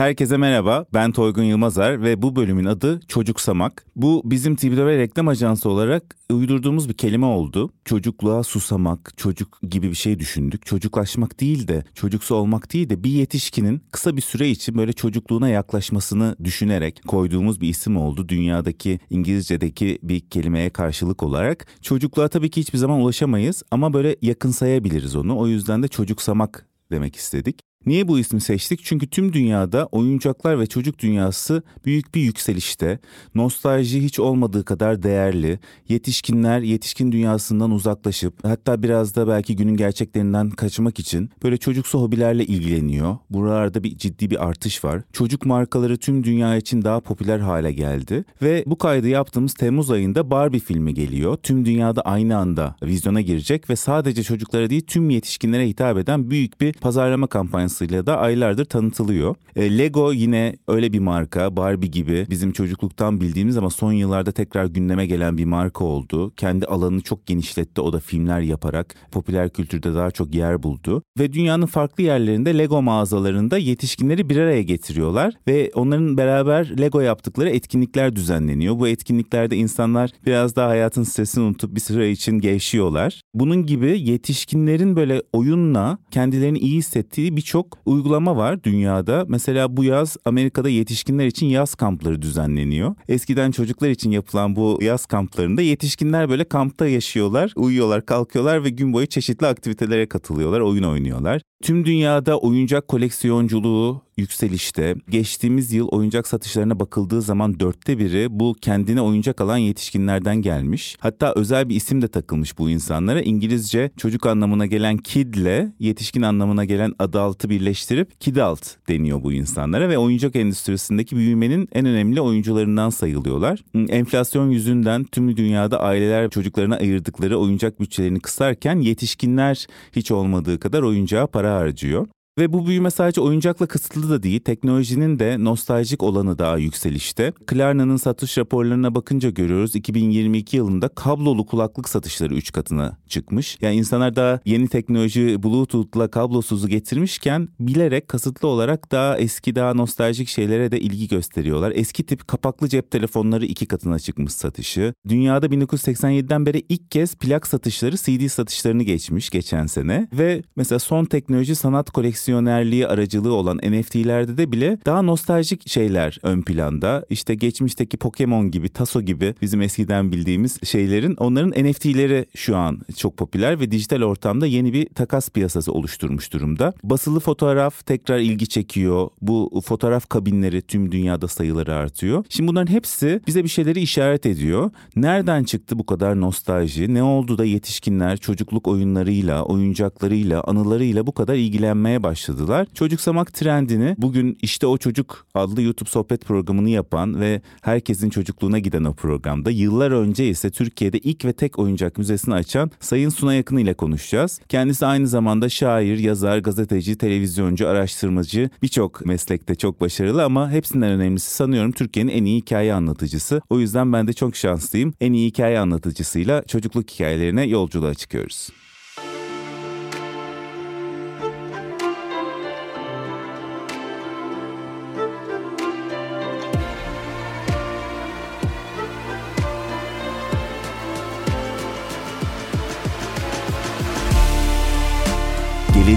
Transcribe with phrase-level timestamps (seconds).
[0.00, 3.86] Herkese merhaba, ben Toygun Yılmazer ve bu bölümün adı Çocuksamak.
[3.96, 7.72] Bu bizim TBW reklam ajansı olarak uydurduğumuz bir kelime oldu.
[7.84, 10.66] Çocukluğa susamak, çocuk gibi bir şey düşündük.
[10.66, 15.48] Çocuklaşmak değil de, çocuksu olmak değil de bir yetişkinin kısa bir süre için böyle çocukluğuna
[15.48, 18.28] yaklaşmasını düşünerek koyduğumuz bir isim oldu.
[18.28, 21.66] Dünyadaki İngilizce'deki bir kelimeye karşılık olarak.
[21.82, 25.38] Çocukluğa tabii ki hiçbir zaman ulaşamayız ama böyle yakınsayabiliriz onu.
[25.38, 27.69] O yüzden de çocuksamak demek istedik.
[27.86, 28.80] Niye bu ismi seçtik?
[28.84, 32.98] Çünkü tüm dünyada oyuncaklar ve çocuk dünyası büyük bir yükselişte.
[33.34, 35.58] Nostalji hiç olmadığı kadar değerli.
[35.88, 42.44] Yetişkinler yetişkin dünyasından uzaklaşıp hatta biraz da belki günün gerçeklerinden kaçmak için böyle çocuksu hobilerle
[42.44, 43.16] ilgileniyor.
[43.30, 45.02] Buralarda bir ciddi bir artış var.
[45.12, 50.30] Çocuk markaları tüm dünya için daha popüler hale geldi ve bu kaydı yaptığımız Temmuz ayında
[50.30, 51.36] Barbie filmi geliyor.
[51.36, 56.60] Tüm dünyada aynı anda vizyona girecek ve sadece çocuklara değil tüm yetişkinlere hitap eden büyük
[56.60, 59.34] bir pazarlama kampanyası ajansıyla da aylardır tanıtılıyor.
[59.56, 61.56] E, Lego yine öyle bir marka.
[61.56, 66.32] Barbie gibi bizim çocukluktan bildiğimiz ama son yıllarda tekrar gündeme gelen bir marka oldu.
[66.36, 71.02] Kendi alanını çok genişletti o da filmler yaparak popüler kültürde daha çok yer buldu.
[71.18, 77.50] Ve dünyanın farklı yerlerinde Lego mağazalarında yetişkinleri bir araya getiriyorlar ve onların beraber Lego yaptıkları
[77.50, 78.78] etkinlikler düzenleniyor.
[78.78, 83.22] Bu etkinliklerde insanlar biraz daha hayatın stresini unutup bir süre için gevşiyorlar.
[83.34, 89.24] Bunun gibi yetişkinlerin böyle oyunla kendilerini iyi hissettiği birçok birçok uygulama var dünyada.
[89.28, 92.94] Mesela bu yaz Amerika'da yetişkinler için yaz kampları düzenleniyor.
[93.08, 98.92] Eskiden çocuklar için yapılan bu yaz kamplarında yetişkinler böyle kampta yaşıyorlar, uyuyorlar, kalkıyorlar ve gün
[98.92, 101.42] boyu çeşitli aktivitelere katılıyorlar, oyun oynuyorlar.
[101.62, 104.94] Tüm dünyada oyuncak koleksiyonculuğu yükselişte.
[105.08, 110.96] Geçtiğimiz yıl oyuncak satışlarına bakıldığı zaman dörtte biri bu kendine oyuncak alan yetişkinlerden gelmiş.
[111.00, 113.20] Hatta özel bir isim de takılmış bu insanlara.
[113.20, 119.88] İngilizce çocuk anlamına gelen kid ile yetişkin anlamına gelen adult'ı birleştirip kidult deniyor bu insanlara
[119.88, 123.64] ve oyuncak endüstrisindeki büyümenin en önemli oyuncularından sayılıyorlar.
[123.88, 131.26] Enflasyon yüzünden tüm dünyada aileler çocuklarına ayırdıkları oyuncak bütçelerini kısarken yetişkinler hiç olmadığı kadar oyuncağa
[131.26, 132.06] para harcıyor.
[132.38, 137.32] Ve bu büyüme sadece oyuncakla kısıtlı da değil, teknolojinin de nostaljik olanı daha yükselişte.
[137.46, 143.58] Klarna'nın satış raporlarına bakınca görüyoruz 2022 yılında kablolu kulaklık satışları 3 katına çıkmış.
[143.60, 150.28] Yani insanlar daha yeni teknoloji Bluetooth'la kablosuzu getirmişken bilerek kasıtlı olarak daha eski daha nostaljik
[150.28, 151.72] şeylere de ilgi gösteriyorlar.
[151.74, 154.94] Eski tip kapaklı cep telefonları 2 katına çıkmış satışı.
[155.08, 160.08] Dünyada 1987'den beri ilk kez plak satışları CD satışlarını geçmiş geçen sene.
[160.12, 166.18] Ve mesela son teknoloji sanat koleksiyonu koleksiyonerliği aracılığı olan NFT'lerde de bile daha nostaljik şeyler
[166.22, 167.06] ön planda.
[167.10, 173.16] İşte geçmişteki Pokemon gibi, Taso gibi bizim eskiden bildiğimiz şeylerin onların NFT'leri şu an çok
[173.16, 176.72] popüler ve dijital ortamda yeni bir takas piyasası oluşturmuş durumda.
[176.84, 179.08] Basılı fotoğraf tekrar ilgi çekiyor.
[179.22, 182.24] Bu fotoğraf kabinleri tüm dünyada sayıları artıyor.
[182.28, 184.70] Şimdi bunların hepsi bize bir şeyleri işaret ediyor.
[184.96, 186.94] Nereden çıktı bu kadar nostalji?
[186.94, 192.09] Ne oldu da yetişkinler çocukluk oyunlarıyla, oyuncaklarıyla, anılarıyla bu kadar ilgilenmeye başladı?
[192.10, 192.66] Başladılar.
[192.74, 198.84] Çocuksamak trendini bugün işte o çocuk adlı YouTube sohbet programını yapan ve herkesin çocukluğuna giden
[198.84, 203.56] o programda yıllar önce ise Türkiye'de ilk ve tek oyuncak müzesini açan Sayın Suna Yakın
[203.56, 204.40] ile konuşacağız.
[204.48, 211.34] Kendisi aynı zamanda şair, yazar, gazeteci, televizyoncu, araştırmacı birçok meslekte çok başarılı ama hepsinden önemlisi
[211.34, 213.42] sanıyorum Türkiye'nin en iyi hikaye anlatıcısı.
[213.50, 214.94] O yüzden ben de çok şanslıyım.
[215.00, 218.48] En iyi hikaye anlatıcısıyla çocukluk hikayelerine yolculuğa çıkıyoruz.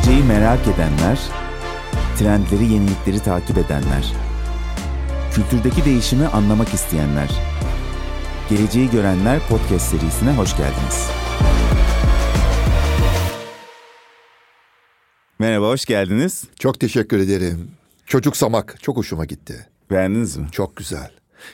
[0.04, 1.20] Geleceği merak edenler,
[2.18, 4.14] trendleri, yenilikleri takip edenler,
[5.34, 7.30] kültürdeki değişimi anlamak isteyenler,
[8.50, 11.10] Geleceği Görenler podcast serisine hoş geldiniz.
[15.40, 16.44] Merhaba, hoş geldiniz.
[16.60, 17.72] Çok teşekkür ederim.
[18.06, 19.68] Çocuk samak çok hoşuma gitti.
[19.92, 20.48] Beğendiniz mi?
[20.52, 21.12] Çok güzel.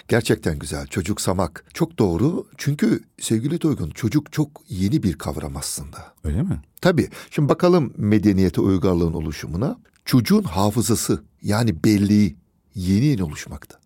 [0.07, 0.87] Gerçekten güzel.
[0.87, 1.65] Çocuk samak.
[1.73, 2.47] Çok doğru.
[2.57, 6.13] Çünkü sevgili Toygun çocuk çok yeni bir kavram aslında.
[6.23, 6.61] Öyle mi?
[6.81, 7.09] Tabii.
[7.31, 9.79] Şimdi bakalım medeniyete uygarlığın oluşumuna.
[10.05, 12.35] Çocuğun hafızası yani belleği
[12.75, 13.79] yeni yeni oluşmakta.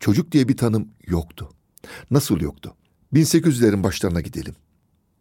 [0.00, 1.48] Çocuk diye bir tanım yoktu.
[2.10, 2.74] Nasıl yoktu?
[3.12, 4.54] 1800'lerin başlarına gidelim.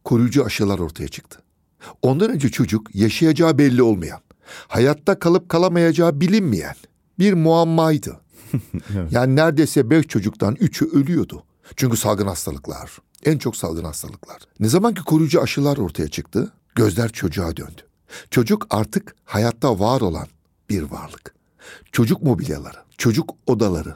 [0.03, 1.39] Koruyucu aşılar ortaya çıktı.
[2.01, 4.19] Ondan önce çocuk yaşayacağı belli olmayan,
[4.67, 6.75] hayatta kalıp kalamayacağı bilinmeyen
[7.19, 8.19] bir muammaydı.
[9.11, 11.43] Yani neredeyse beş çocuktan üçü ölüyordu.
[11.75, 14.41] Çünkü salgın hastalıklar, en çok salgın hastalıklar.
[14.59, 17.81] Ne zaman ki koruyucu aşılar ortaya çıktı, gözler çocuğa döndü.
[18.31, 20.27] Çocuk artık hayatta var olan
[20.69, 21.35] bir varlık.
[21.91, 23.95] çocuk mobilyaları, çocuk odaları,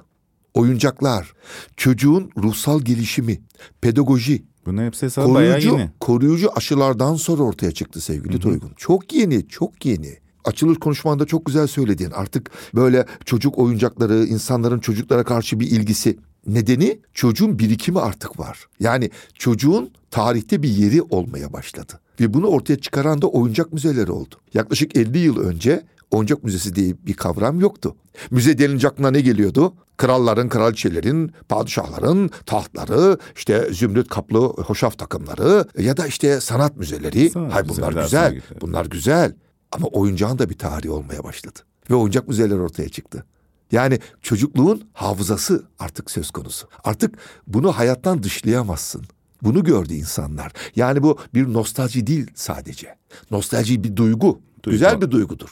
[0.54, 1.34] oyuncaklar,
[1.78, 3.42] çocuğun ruhsal gelişimi,
[3.82, 5.92] pedagoji, Bunların hepsi hesabı bayağı koruyucu, yeni.
[6.00, 8.72] koruyucu aşılardan sonra ortaya çıktı sevgili Toygun.
[8.78, 10.21] Çok yeni, çok yeni.
[10.46, 12.12] Açılış konuşmanda çok güzel söyledin.
[12.12, 16.18] Artık böyle çocuk oyuncakları, insanların çocuklara karşı bir ilgisi.
[16.48, 18.68] Nedeni çocuğun birikimi artık var.
[18.80, 22.00] Yani çocuğun tarihte bir yeri olmaya başladı.
[22.20, 24.36] Ve bunu ortaya çıkaran da oyuncak müzeleri oldu.
[24.54, 27.96] Yaklaşık 50 yıl önce oyuncak müzesi diye bir kavram yoktu.
[28.32, 29.74] Müze denince aklına ne geliyordu?
[29.98, 37.30] Kralların, kraliçelerin, padişahların tahtları, işte zümrüt kaplı hoşaf takımları ya da işte sanat müzeleri.
[37.30, 38.42] Sanat Hay bunlar güzel.
[38.62, 39.34] Bunlar güzel.
[39.72, 41.60] Ama oyuncağın da bir tarihi olmaya başladı.
[41.90, 43.26] Ve oyuncak müzeleri ortaya çıktı.
[43.72, 46.68] Yani çocukluğun hafızası artık söz konusu.
[46.84, 49.06] Artık bunu hayattan dışlayamazsın.
[49.42, 50.52] Bunu gördü insanlar.
[50.76, 52.96] Yani bu bir nostalji değil sadece.
[53.32, 54.42] Nostalji bir duygu.
[54.64, 55.50] Güzel bir duygudur.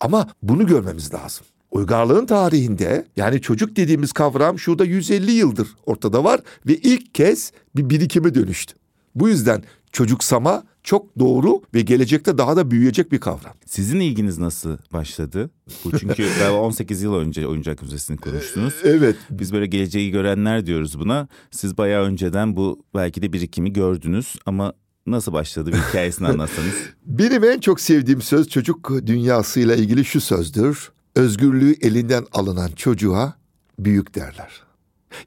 [0.00, 1.46] Ama bunu görmemiz lazım.
[1.70, 7.90] Uygarlığın tarihinde yani çocuk dediğimiz kavram şurada 150 yıldır ortada var ve ilk kez bir
[7.90, 8.74] birikime dönüştü.
[9.14, 9.62] Bu yüzden
[9.92, 13.54] çocuksama çok doğru ve gelecekte daha da büyüyecek bir kavram.
[13.66, 15.50] Sizin ilginiz nasıl başladı?
[15.84, 18.74] Bu çünkü galiba 18 yıl önce oyuncak müzesini kurmuştunuz.
[18.84, 19.16] Evet.
[19.30, 21.28] Biz böyle geleceği görenler diyoruz buna.
[21.50, 24.72] Siz bayağı önceden bu belki de birikimi gördünüz ama
[25.06, 26.74] nasıl başladı bir hikayesini anlatsanız.
[27.06, 30.92] Benim en çok sevdiğim söz çocuk dünyasıyla ilgili şu sözdür.
[31.16, 33.34] Özgürlüğü elinden alınan çocuğa
[33.78, 34.62] büyük derler.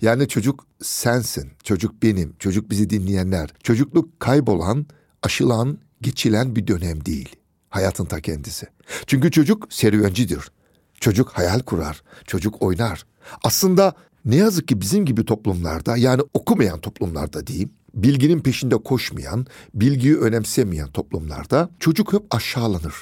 [0.01, 3.49] Yani çocuk sensin, çocuk benim, çocuk bizi dinleyenler.
[3.63, 4.85] Çocukluk kaybolan,
[5.23, 7.35] aşılan, geçilen bir dönem değil.
[7.69, 8.67] Hayatın ta kendisi.
[9.07, 10.51] Çünkü çocuk serüvencidir.
[10.99, 13.05] Çocuk hayal kurar, çocuk oynar.
[13.43, 13.93] Aslında
[14.25, 20.87] ne yazık ki bizim gibi toplumlarda yani okumayan toplumlarda diyeyim, bilginin peşinde koşmayan, bilgiyi önemsemeyen
[20.87, 22.93] toplumlarda çocuk hep aşağılanır.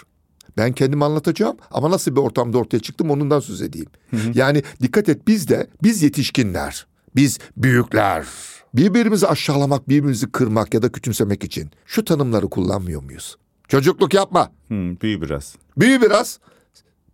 [0.57, 3.89] Ben kendimi anlatacağım ama nasıl bir ortamda ortaya çıktım onundan söz edeyim.
[4.33, 8.25] Yani dikkat et biz de, biz yetişkinler, biz büyükler,
[8.73, 13.37] birbirimizi aşağılamak, birbirimizi kırmak ya da küçümsemek için şu tanımları kullanmıyor muyuz?
[13.67, 15.55] Çocukluk yapma, Hmm, büyü biraz.
[15.77, 16.39] büyü biraz,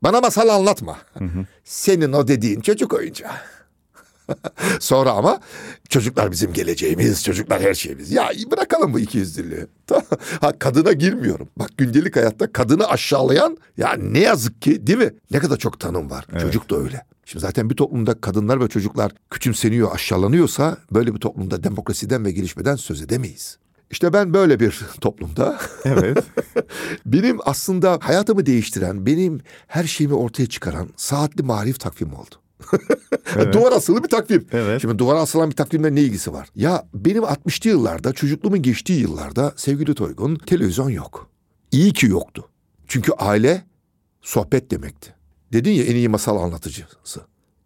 [0.03, 0.97] bana masal anlatma.
[1.63, 3.31] Senin o dediğin çocuk oyuncağı.
[4.79, 5.39] Sonra ama
[5.89, 8.11] çocuklar bizim geleceğimiz, çocuklar her şeyimiz.
[8.11, 9.67] Ya bırakalım bu ikiyüzlülüğü.
[10.41, 11.49] ha, kadına girmiyorum.
[11.57, 15.13] Bak gündelik hayatta kadını aşağılayan ya ne yazık ki değil mi?
[15.31, 16.25] Ne kadar çok tanım var.
[16.41, 17.05] Çocuk da öyle.
[17.25, 22.75] Şimdi zaten bir toplumda kadınlar ve çocuklar küçümseniyor, aşağılanıyorsa böyle bir toplumda demokrasiden ve gelişmeden
[22.75, 23.57] söz edemeyiz.
[23.91, 26.17] İşte ben böyle bir toplumda Evet.
[27.05, 32.35] benim aslında hayatımı değiştiren, benim her şeyimi ortaya çıkaran saatli marif takvim oldu.
[33.53, 34.47] Duvar asılı bir takvim.
[34.51, 34.81] Evet.
[34.81, 36.49] Şimdi duvara asılan bir takvimle ne ilgisi var?
[36.55, 41.29] Ya benim 60'lı yıllarda, çocukluğumun geçtiği yıllarda sevgili Toygun televizyon yok.
[41.71, 42.49] İyi ki yoktu.
[42.87, 43.65] Çünkü aile
[44.21, 45.13] sohbet demekti.
[45.53, 47.21] Dedin ya en iyi masal anlatıcısı.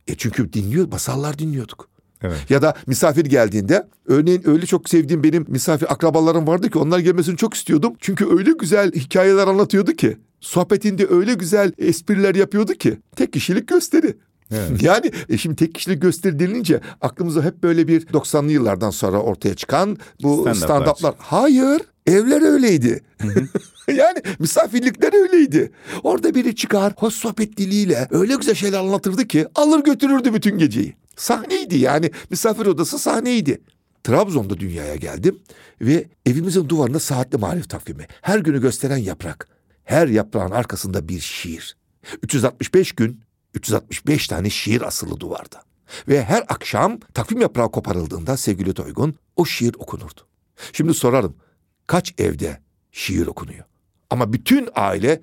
[0.08, 1.90] E çünkü dinliyor, masallar dinliyorduk.
[2.24, 2.38] Evet.
[2.50, 7.38] Ya da misafir geldiğinde örneğin öyle çok sevdiğim benim misafir akrabalarım vardı ki onlar gelmesini
[7.38, 7.94] çok istiyordum.
[8.00, 10.18] Çünkü öyle güzel hikayeler anlatıyordu ki.
[10.40, 12.98] Sohbetinde öyle güzel espriler yapıyordu ki.
[13.16, 14.18] Tek kişilik gösteri.
[14.52, 14.84] Evet.
[14.84, 19.56] Yani e şimdi tek kişilik gösteri denilince aklımıza hep böyle bir 90'lı yıllardan sonra ortaya
[19.56, 21.14] çıkan bu Stand-up'lar stand-up'lar.
[21.18, 23.04] Hayır, evler öyleydi.
[23.88, 25.72] yani misafirlikler öyleydi.
[26.04, 30.96] Orada biri çıkar hoş sohbet diliyle öyle güzel şeyler anlatırdı ki alır götürürdü bütün geceyi.
[31.16, 33.62] Sahneydi yani misafir odası sahneydi.
[34.04, 35.40] Trabzon'da dünyaya geldim
[35.82, 38.08] ve evimizin duvarında saatli marif takvimi.
[38.22, 39.48] Her günü gösteren yaprak.
[39.84, 41.78] Her yaprağın arkasında bir şiir.
[42.24, 43.22] 365 gün
[43.54, 45.64] 365 tane şiir asılı duvarda.
[46.08, 50.22] Ve her akşam takvim yaprağı koparıldığında sevgili Toygun o şiir okunurdu.
[50.74, 51.36] Şimdi sorarım
[51.88, 53.66] kaç evde şiir okunuyor?
[54.10, 55.22] Ama bütün aile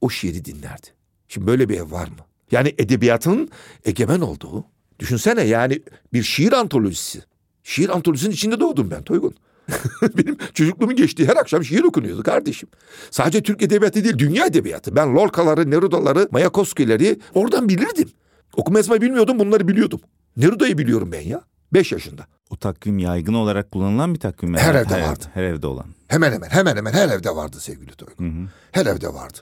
[0.00, 0.86] o şiiri dinlerdi.
[1.28, 2.26] Şimdi böyle bir ev var mı?
[2.50, 3.50] Yani edebiyatın
[3.84, 4.64] egemen olduğu.
[4.98, 7.22] Düşünsene yani bir şiir antolojisi.
[7.62, 9.34] Şiir antolojisinin içinde doğdum ben Toygun.
[10.18, 12.68] Benim çocukluğumun geçtiği her akşam şiir okunuyordu kardeşim.
[13.10, 14.96] Sadece Türk edebiyatı değil dünya edebiyatı.
[14.96, 18.08] Ben Lorcaları, Neruda'ları, Mayakovski'leri oradan bilirdim.
[18.56, 20.00] Okuma yazma bilmiyordum bunları biliyordum.
[20.36, 21.44] Neruda'yı biliyorum ben ya.
[21.72, 22.26] Beş yaşında.
[22.50, 24.50] O takvim yaygın olarak kullanılan bir takvim.
[24.50, 24.58] mi?
[24.58, 25.24] Her evde vardı.
[25.34, 25.86] Her evde olan.
[26.08, 28.48] Hemen hemen hemen hemen her evde vardı sevgili Toygun.
[28.72, 29.38] Her evde vardı.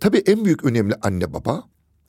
[0.00, 1.64] Tabii en büyük önemli anne baba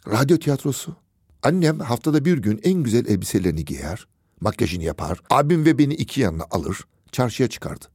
[0.07, 0.95] radyo tiyatrosu.
[1.43, 4.07] Annem haftada bir gün en güzel elbiselerini giyer,
[4.41, 5.19] makyajını yapar.
[5.29, 6.77] Abim ve beni iki yanına alır,
[7.13, 7.85] çarşıya çıkardı.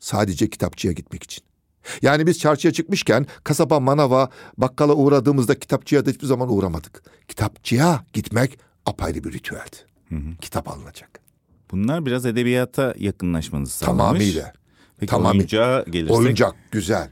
[0.00, 1.44] Sadece kitapçıya gitmek için.
[2.02, 4.28] Yani biz çarşıya çıkmışken kasaba, manava,
[4.58, 7.02] bakkala uğradığımızda kitapçıya da hiçbir zaman uğramadık.
[7.28, 9.76] Kitapçıya gitmek apayrı bir ritüeldi.
[10.40, 11.20] Kitap alınacak.
[11.70, 13.98] Bunlar biraz edebiyata yakınlaşmanızı sağlamış.
[13.98, 14.52] Tamamıyla.
[14.98, 15.38] Peki Tamamıyla.
[15.38, 16.16] oyuncağa gelirsek.
[16.16, 17.10] Oyuncak güzel.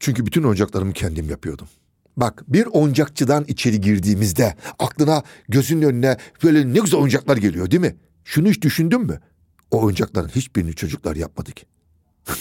[0.00, 1.68] Çünkü bütün oyuncaklarımı kendim yapıyordum.
[2.16, 7.96] Bak bir oyuncakçıdan içeri girdiğimizde aklına gözünün önüne böyle ne güzel oyuncaklar geliyor değil mi?
[8.24, 9.20] Şunu hiç düşündün mü?
[9.70, 11.64] O oyuncakların hiçbirini çocuklar yapmadı ki.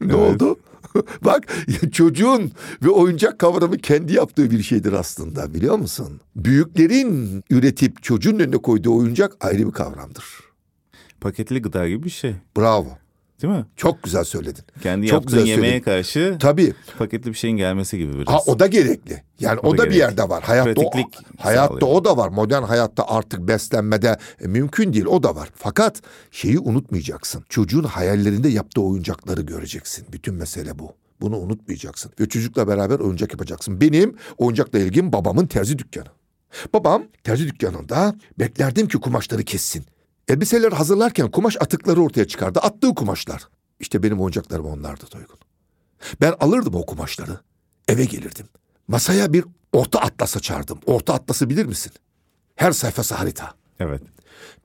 [0.00, 0.14] ne Evet.
[0.14, 0.56] oldu?
[1.24, 1.54] Bak
[1.92, 6.20] çocuğun ve oyuncak kavramı kendi yaptığı bir şeydir aslında biliyor musun?
[6.36, 10.24] Büyüklerin üretip çocuğun önüne koyduğu oyuncak ayrı bir kavramdır.
[11.20, 12.34] Paketli gıda gibi bir şey.
[12.56, 12.88] Bravo.
[13.42, 13.64] Değil mi?
[13.76, 14.64] Çok güzel söyledin.
[14.82, 15.84] Kendi Çok yaptığın güzel yemeğe söyledin.
[15.84, 16.74] karşı Tabii.
[16.98, 18.34] paketli bir şeyin gelmesi gibi biraz.
[18.34, 19.22] Ha o da gerekli.
[19.40, 20.42] Yani o, O da da, bir yerde var.
[20.44, 21.88] Hayatta o, Pratiklik hayatta sağlıyor.
[21.96, 22.28] o da var.
[22.28, 25.04] Modern hayatta artık beslenmede e, mümkün değil.
[25.06, 25.48] O da var.
[25.54, 27.44] Fakat şeyi unutmayacaksın.
[27.48, 30.06] Çocuğun hayallerinde yaptığı oyuncakları göreceksin.
[30.12, 30.92] Bütün mesele bu.
[31.20, 32.12] Bunu unutmayacaksın.
[32.20, 33.80] Ve çocukla beraber oyuncak yapacaksın.
[33.80, 36.08] Benim oyuncakla ilgim babamın terzi dükkanı.
[36.74, 39.84] Babam terzi dükkanında beklerdim ki kumaşları kessin.
[40.28, 42.58] Elbiseleri hazırlarken kumaş atıkları ortaya çıkardı.
[42.58, 43.48] Attığı kumaşlar.
[43.80, 45.38] İşte benim oyuncaklarım onlardı Toygun.
[46.20, 47.38] Ben alırdım o kumaşları.
[47.88, 48.46] Eve gelirdim.
[48.88, 50.78] Masaya bir orta atlas açardım.
[50.86, 51.92] Orta atlası bilir misin?
[52.56, 53.54] Her sayfası harita.
[53.80, 54.02] Evet.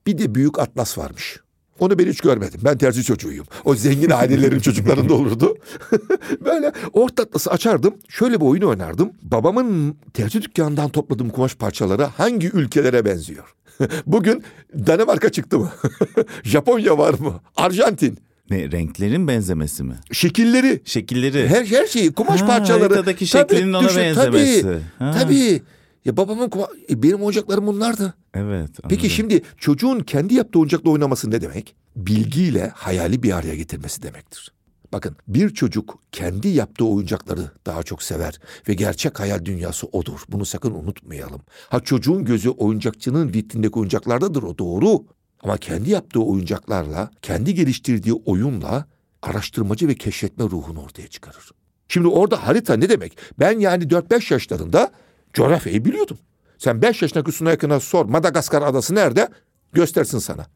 [0.06, 1.40] Bir de büyük atlas varmış.
[1.78, 2.60] Onu ben hiç görmedim.
[2.64, 3.46] Ben terzi çocuğuyum.
[3.64, 5.56] O zengin ailelerin çocuklarında olurdu.
[6.44, 7.94] Böyle orta atlası açardım.
[8.08, 9.12] Şöyle bir oyun oynardım.
[9.22, 13.54] Babamın terzi dükkanından topladığım kumaş parçaları hangi ülkelere benziyor?
[14.06, 14.42] Bugün
[14.86, 15.70] Danimarka çıktı mı?
[16.42, 17.40] Japonya var mı?
[17.56, 18.18] Arjantin.
[18.50, 19.94] Ne renklerin benzemesi mi?
[20.12, 20.80] Şekilleri.
[20.84, 21.48] Şekilleri.
[21.48, 22.82] Her her şeyi kumaş Ha, parçaları.
[22.82, 24.62] haritadaki şeklinin ona benzemesi.
[24.62, 24.80] Tabii.
[24.98, 25.14] Ha.
[25.20, 25.62] Tabii.
[26.04, 28.14] Ya babamın kuma- e, benim oyuncaklarım bunlardı.
[28.34, 28.70] Evet.
[28.82, 29.10] Peki anladım.
[29.10, 31.74] şimdi çocuğun kendi yaptığı oyuncakla oynaması ne demek?
[31.96, 34.52] Bilgiyle hayali bir araya getirmesi demektir.
[34.92, 40.20] Bakın bir çocuk kendi yaptığı oyuncakları daha çok sever ve gerçek hayal dünyası odur.
[40.28, 41.40] Bunu sakın unutmayalım.
[41.68, 45.04] Ha çocuğun gözü oyuncakçının vitrindeki oyuncaklardadır o doğru.
[45.42, 48.84] Ama kendi yaptığı oyuncaklarla, kendi geliştirdiği oyunla
[49.22, 51.50] araştırmacı ve keşfetme ruhunu ortaya çıkarır.
[51.88, 53.18] Şimdi orada harita ne demek?
[53.38, 54.92] Ben yani 4-5 yaşlarında
[55.32, 56.18] coğrafyayı biliyordum.
[56.58, 59.28] Sen 5 yaşındaki Suna yakına sor Madagaskar adası nerede?
[59.72, 60.46] Göstersin sana.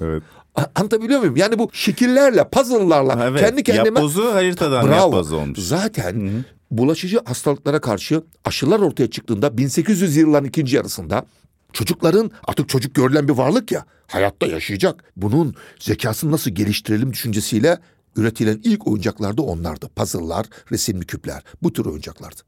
[0.00, 0.22] Evet.
[0.54, 1.36] Anlatabiliyor muyum?
[1.36, 3.40] Yani bu şekillerle, puzzle'larla evet.
[3.40, 3.86] kendi kendime...
[3.86, 4.94] Yapbozu haritadan Bravo.
[4.96, 5.58] yapbozu olmuş.
[5.58, 11.26] Zaten bulaşıcı hastalıklara karşı aşılar ortaya çıktığında 1800 yılların ikinci yarısında
[11.72, 15.04] çocukların artık çocuk görülen bir varlık ya hayatta yaşayacak.
[15.16, 17.78] Bunun zekasını nasıl geliştirelim düşüncesiyle
[18.16, 19.88] üretilen ilk oyuncaklar da onlardı.
[19.96, 22.40] Puzzle'lar, resimli küpler bu tür oyuncaklardı.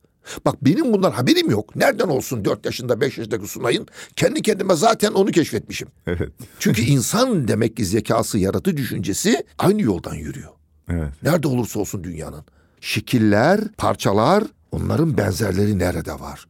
[0.45, 1.77] Bak benim bundan haberim yok.
[1.77, 5.89] Nereden olsun 4 yaşında 5 yaşındaki Sunay'ın kendi kendime zaten onu keşfetmişim.
[6.07, 6.33] Evet.
[6.59, 10.51] Çünkü insan demek ki zekası, yaratı düşüncesi aynı yoldan yürüyor.
[10.91, 11.23] Evet.
[11.23, 12.45] Nerede olursa olsun dünyanın.
[12.81, 16.47] Şekiller, parçalar, onların benzerleri nerede var?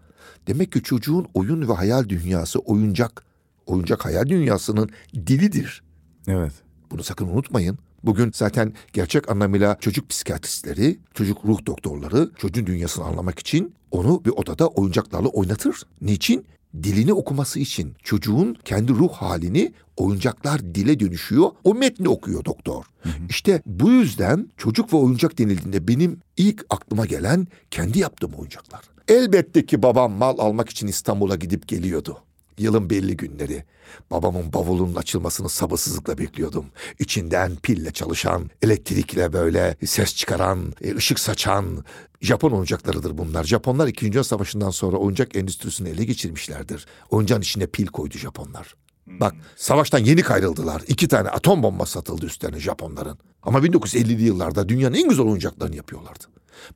[0.47, 3.25] Demek ki çocuğun oyun ve hayal dünyası oyuncak,
[3.67, 5.83] oyuncak hayal dünyasının dilidir.
[6.29, 6.53] Evet.
[6.91, 7.79] Bunu sakın unutmayın.
[8.05, 14.31] Bugün zaten gerçek anlamıyla çocuk psikiyatristleri, çocuk ruh doktorları çocuğun dünyasını anlamak için onu bir
[14.31, 15.83] odada oyuncaklarla oynatır.
[16.01, 16.47] Niçin?
[16.83, 17.95] Dilini okuması için.
[18.03, 21.51] Çocuğun kendi ruh halini oyuncaklar dile dönüşüyor.
[21.65, 22.85] O metni okuyor doktor.
[23.29, 28.81] İşte bu yüzden çocuk ve oyuncak denildiğinde benim ilk aklıma gelen kendi yaptığım oyuncaklar.
[29.09, 32.19] Elbette ki babam mal almak için İstanbul'a gidip geliyordu.
[32.59, 33.65] Yılın belli günleri.
[34.11, 36.67] Babamın bavulunun açılmasını sabırsızlıkla bekliyordum.
[36.99, 41.85] İçinden pille çalışan, elektrikle böyle ses çıkaran, e, ışık saçan
[42.21, 43.45] Japon oyuncaklarıdır bunlar.
[43.45, 44.13] Japonlar 2.
[44.13, 46.87] Dünya Savaşı'ndan sonra oyuncak endüstrisini ele geçirmişlerdir.
[47.11, 48.75] Oyuncağın içine pil koydu Japonlar.
[49.07, 50.83] Bak savaştan yeni kayrıldılar.
[50.89, 53.19] İki tane atom bombası satıldı üstlerine Japonların.
[53.43, 56.25] Ama 1950'li yıllarda dünyanın en güzel oyuncaklarını yapıyorlardı.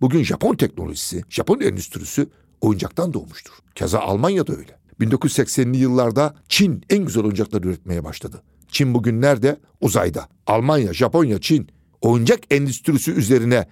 [0.00, 2.26] Bugün Japon teknolojisi, Japon endüstrisi
[2.60, 3.52] oyuncaktan doğmuştur.
[3.74, 4.79] Keza Almanya'da öyle.
[5.00, 8.42] 1980'li yıllarda Çin en güzel oyuncakları üretmeye başladı.
[8.68, 9.56] Çin bugün nerede?
[9.80, 10.28] Uzayda.
[10.46, 11.68] Almanya, Japonya, Çin
[12.00, 13.68] oyuncak endüstrisi üzerine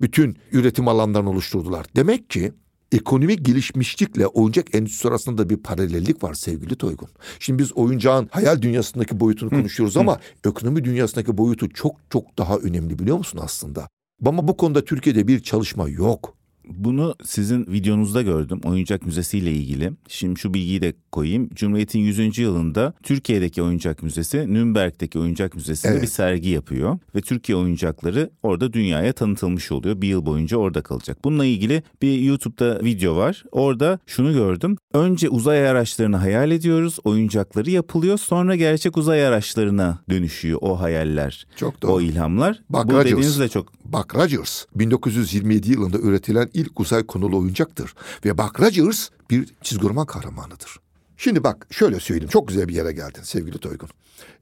[0.00, 1.86] bütün üretim alanlarını oluşturdular.
[1.96, 2.52] Demek ki
[2.92, 7.08] ekonomik gelişmişlikle oyuncak endüstrisi arasında bir paralellik var sevgili Toygun.
[7.38, 12.98] Şimdi biz oyuncağın hayal dünyasındaki boyutunu konuşuyoruz ama ekonomi dünyasındaki boyutu çok çok daha önemli
[12.98, 13.88] biliyor musun aslında?
[14.26, 16.36] Ama bu konuda Türkiye'de bir çalışma yok.
[16.76, 19.92] Bunu sizin videonuzda gördüm oyuncak müzesi ile ilgili.
[20.08, 21.48] Şimdi şu bilgiyi de koyayım.
[21.54, 22.38] Cumhuriyet'in 100.
[22.38, 26.02] yılında Türkiye'deki oyuncak müzesi Nürnberg'deki oyuncak müzesinde Evet.
[26.02, 26.98] bir sergi yapıyor.
[27.14, 30.00] Ve Türkiye oyuncakları orada dünyaya tanıtılmış oluyor.
[30.00, 31.18] Bir yıl boyunca orada kalacak.
[31.24, 33.44] Bununla ilgili bir YouTube'da video var.
[33.52, 34.76] Orada şunu gördüm.
[34.94, 36.98] Önce uzay araçlarını hayal ediyoruz.
[37.04, 38.18] Oyuncakları yapılıyor.
[38.18, 41.46] Sonra gerçek uzay araçlarına dönüşüyor o hayaller.
[41.56, 41.92] Çok doğru.
[41.92, 42.62] O ilhamlar.
[42.70, 47.94] Bak Bu dediğiniz de çok Buck Rogers 1927 yılında üretilen ilk uzay konulu oyuncaktır.
[48.24, 50.76] Ve Buck Rogers bir çizgi roman kahramanıdır.
[51.16, 53.88] Şimdi bak şöyle söyleyeyim çok güzel bir yere geldin sevgili Toygun.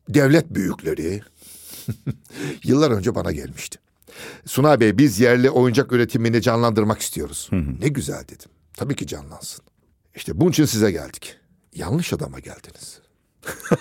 [0.08, 1.20] Devlet büyükleri
[2.64, 3.78] yıllar önce bana gelmişti.
[4.46, 7.48] Sunay Bey biz yerli oyuncak üretimini canlandırmak istiyoruz.
[7.80, 8.50] Ne güzel dedim.
[8.74, 9.64] Tabii ki canlansın.
[10.14, 11.36] İşte bunun için size geldik.
[11.74, 13.00] Yanlış adama geldiniz.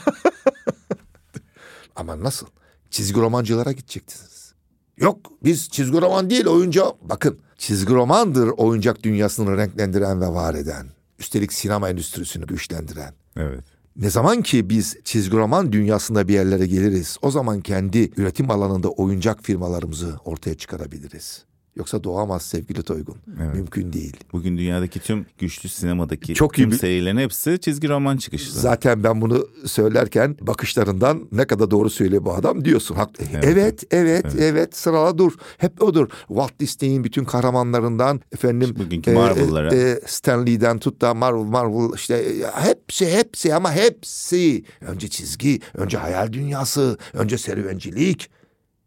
[1.96, 2.48] Ama nasıl?
[2.89, 4.53] Çizgi romancılara gidecektiniz.
[4.98, 6.98] Yok biz çizgi roman değil oyuncu.
[7.01, 10.88] Bakın çizgi romandır oyuncak dünyasını renklendiren ve var eden.
[11.20, 13.13] Üstelik sinema endüstrisini güçlendiren.
[13.38, 13.63] Evet.
[13.96, 18.89] Ne zaman ki biz çizgi roman dünyasında bir yerlere geliriz, o zaman kendi üretim alanında
[18.89, 21.46] oyuncak firmalarımızı ortaya çıkarabiliriz.
[21.75, 23.15] Yoksa doğamaz sevgili Toygun.
[23.43, 23.55] Evet.
[23.55, 24.17] Mümkün değil.
[24.33, 28.59] Bugün dünyadaki tüm güçlü sinemadaki Çok iyi tüm bir- serilerin hepsi çizgi roman çıkışlı.
[28.59, 32.95] Zaten ben bunu söylerken bakışlarından ne kadar doğru söylüyor bu adam diyorsun.
[32.95, 33.23] Haklı.
[33.43, 35.31] Evet, evet, evet, sırala dur.
[35.57, 36.07] Hep odur.
[36.27, 39.75] Walt Disney'in bütün kahramanlarından efendim Bugünkü Marvel'lara.
[39.75, 44.63] e, Stanley'den tut da Marvel Marvel işte e, hepsi hepsi ama hepsi.
[44.81, 48.29] Önce çizgi, önce hayal dünyası, önce serüvencilik,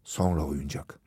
[0.03, 0.99] sonra oyuncak.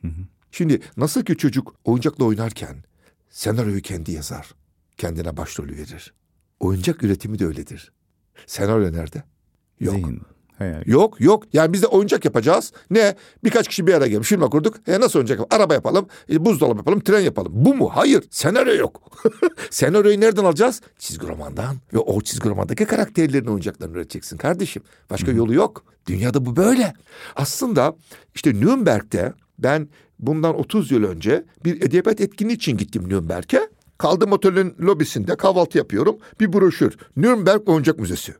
[0.51, 2.83] Şimdi nasıl ki çocuk oyuncakla oynarken
[3.29, 4.51] senaryoyu kendi yazar,
[4.97, 6.13] kendine başrolü verir.
[6.59, 7.91] Oyuncak üretimi de öyledir.
[8.45, 9.23] Senaryo nerede?
[9.79, 9.95] Yok.
[9.95, 10.21] Zihin,
[10.57, 10.83] hayal.
[10.85, 11.43] Yok yok.
[11.53, 12.73] Yani biz de oyuncak yapacağız.
[12.89, 13.15] Ne?
[13.43, 14.27] Birkaç kişi bir araya gelmiş.
[14.27, 14.75] Firma kurduk.
[14.87, 15.61] E nasıl oyuncak yapalım?
[15.61, 16.07] Araba yapalım.
[16.31, 16.99] e, buzdolabı yapalım.
[16.99, 17.51] Tren yapalım.
[17.55, 17.89] Bu mu?
[17.93, 18.23] Hayır.
[18.31, 19.01] Senaryo yok.
[19.69, 20.81] Senaryoyu nereden alacağız?
[20.99, 21.75] Çizgi romandan.
[21.93, 24.83] Ve o çizgi romandaki karakterlerin oyuncaklarını üreteceksin kardeşim.
[25.09, 25.83] Başka yolu yok.
[26.07, 26.93] Dünyada bu böyle.
[27.35, 27.95] Aslında
[28.35, 33.69] işte Nürnberg'de ben bundan 30 yıl önce bir edebiyat etkinliği için gittim Nürnberg'e.
[33.97, 36.17] Kaldım otelin lobisinde kahvaltı yapıyorum.
[36.39, 36.97] Bir broşür.
[37.15, 38.33] Nürnberg Oyuncak Müzesi.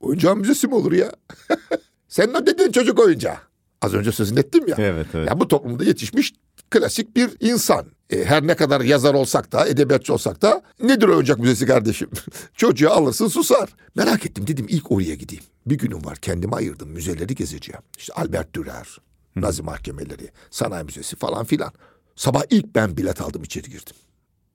[0.00, 1.12] Oyuncak müzesi mi olur ya?
[2.08, 3.36] Senin o dediğin çocuk oyuncağı.
[3.82, 4.76] Az önce sözünü ettim ya.
[4.78, 5.28] Evet evet.
[5.28, 6.32] Ya bu toplumda yetişmiş
[6.70, 7.86] klasik bir insan.
[8.10, 12.10] E, her ne kadar yazar olsak da, edebiyatçı olsak da nedir oyuncak müzesi kardeşim?
[12.56, 13.70] Çocuğu alırsın susar.
[13.94, 15.44] Merak ettim dedim ilk oraya gideyim.
[15.66, 17.82] Bir günüm var kendime ayırdım müzeleri gezeceğim.
[17.98, 18.98] İşte Albert Dürer,
[19.36, 21.72] Nazi mahkemeleri, sanayi müzesi falan filan.
[22.16, 23.96] Sabah ilk ben bilet aldım içeri girdim.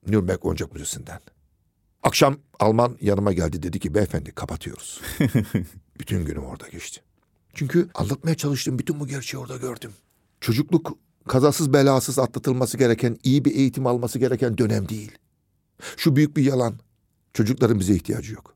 [0.07, 1.19] Nürnberg Oyuncak Müzesi'nden.
[2.03, 5.01] Akşam Alman yanıma geldi dedi ki beyefendi kapatıyoruz.
[5.99, 7.01] Bütün günüm orada geçti.
[7.53, 9.91] Çünkü anlatmaya çalıştığım bütün bu gerçeği orada gördüm.
[10.41, 15.11] Çocukluk kazasız belasız atlatılması gereken, iyi bir eğitim alması gereken dönem değil.
[15.97, 16.79] Şu büyük bir yalan.
[17.33, 18.55] Çocukların bize ihtiyacı yok.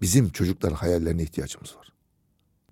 [0.00, 1.92] Bizim çocukların hayallerine ihtiyacımız var.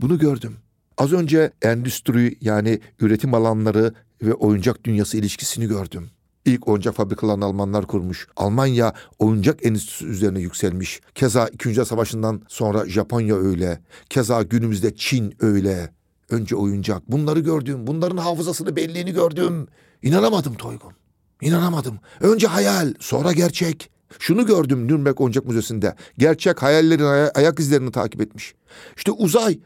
[0.01, 0.57] Bunu gördüm.
[0.99, 6.11] Az önce endüstri yani üretim alanları ve oyuncak dünyası ilişkisini gördüm.
[6.45, 8.27] İlk oyuncak fabrikalarını Almanlar kurmuş.
[8.37, 11.01] Almanya oyuncak endüstrisi üzerine yükselmiş.
[11.15, 13.81] Keza İkinci Dünya Savaşı'ndan sonra Japonya öyle.
[14.11, 15.93] Keza günümüzde Çin öyle.
[16.31, 17.13] Önce oyuncak.
[17.13, 17.87] Bunları gördüm.
[17.87, 19.67] Bunların hafızasını belleğini gördüm.
[20.03, 20.93] İnanamadım Toygun.
[21.41, 21.99] İnanamadım.
[22.21, 23.91] Önce hayal, sonra gerçek.
[24.19, 25.95] Şunu gördüm Nürnberg Oyuncak Müzesi'nde.
[26.19, 28.55] Gerçek hayallerin aya- ayak izlerini takip etmiş.
[28.97, 29.59] İşte uzay.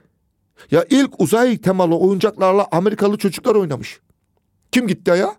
[0.70, 4.00] Ya ilk uzay temalı oyuncaklarla Amerikalı çocuklar oynamış.
[4.72, 5.36] Kim gitti aya?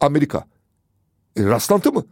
[0.00, 0.44] Amerika.
[1.36, 2.04] E, rastlantı mı?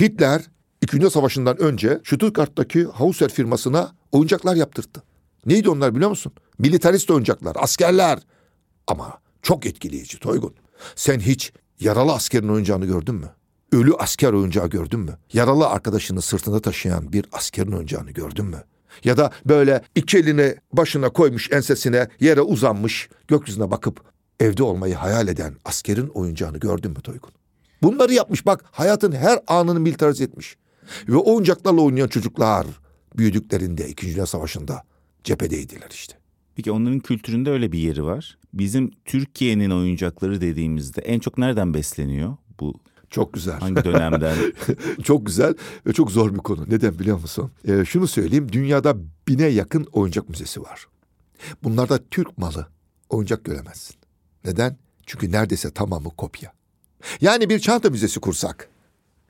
[0.00, 0.42] Hitler
[0.84, 5.02] İkinci Dünya Savaşı'ndan önce Stuttgart'taki Hauser firmasına oyuncaklar yaptırdı.
[5.46, 6.32] Neydi onlar biliyor musun?
[6.58, 8.18] Militarist oyuncaklar, askerler.
[8.86, 10.54] Ama çok etkileyici Toygun.
[10.96, 13.30] Sen hiç yaralı askerin oyuncağını gördün mü?
[13.72, 15.18] Ölü asker oyuncağı gördün mü?
[15.32, 18.64] Yaralı arkadaşını sırtında taşıyan bir askerin oyuncağını gördün mü?
[19.04, 24.00] Ya da böyle iki elini başına koymuş ensesine yere uzanmış gökyüzüne bakıp
[24.40, 27.30] evde olmayı hayal eden askerin oyuncağını gördün mü Toygun?
[27.82, 30.56] Bunları yapmış bak hayatın her anını militarize etmiş.
[31.08, 32.66] Ve oyuncaklarla oynayan çocuklar
[33.16, 34.82] büyüdüklerinde İkinci Dünya Savaşı'nda
[35.24, 36.14] cephedeydiler işte.
[36.56, 38.38] Peki onların kültüründe öyle bir yeri var.
[38.54, 42.36] Bizim Türkiye'nin oyuncakları dediğimizde en çok nereden besleniyor?
[42.60, 42.74] Bu
[43.14, 43.60] Çok güzel.
[43.60, 44.36] hangi dönemden?
[45.02, 45.54] çok güzel
[45.86, 46.64] ve çok zor bir konu.
[46.68, 47.50] Neden biliyor musun?
[47.68, 48.52] Ee, şunu söyleyeyim.
[48.52, 48.96] Dünyada
[49.28, 50.86] bine yakın oyuncak müzesi var.
[51.62, 52.66] Bunlarda Türk malı
[53.08, 53.96] oyuncak göremezsin.
[54.44, 54.76] Neden?
[55.06, 56.52] Çünkü neredeyse tamamı kopya.
[57.20, 58.68] Yani bir çanta müzesi kursak,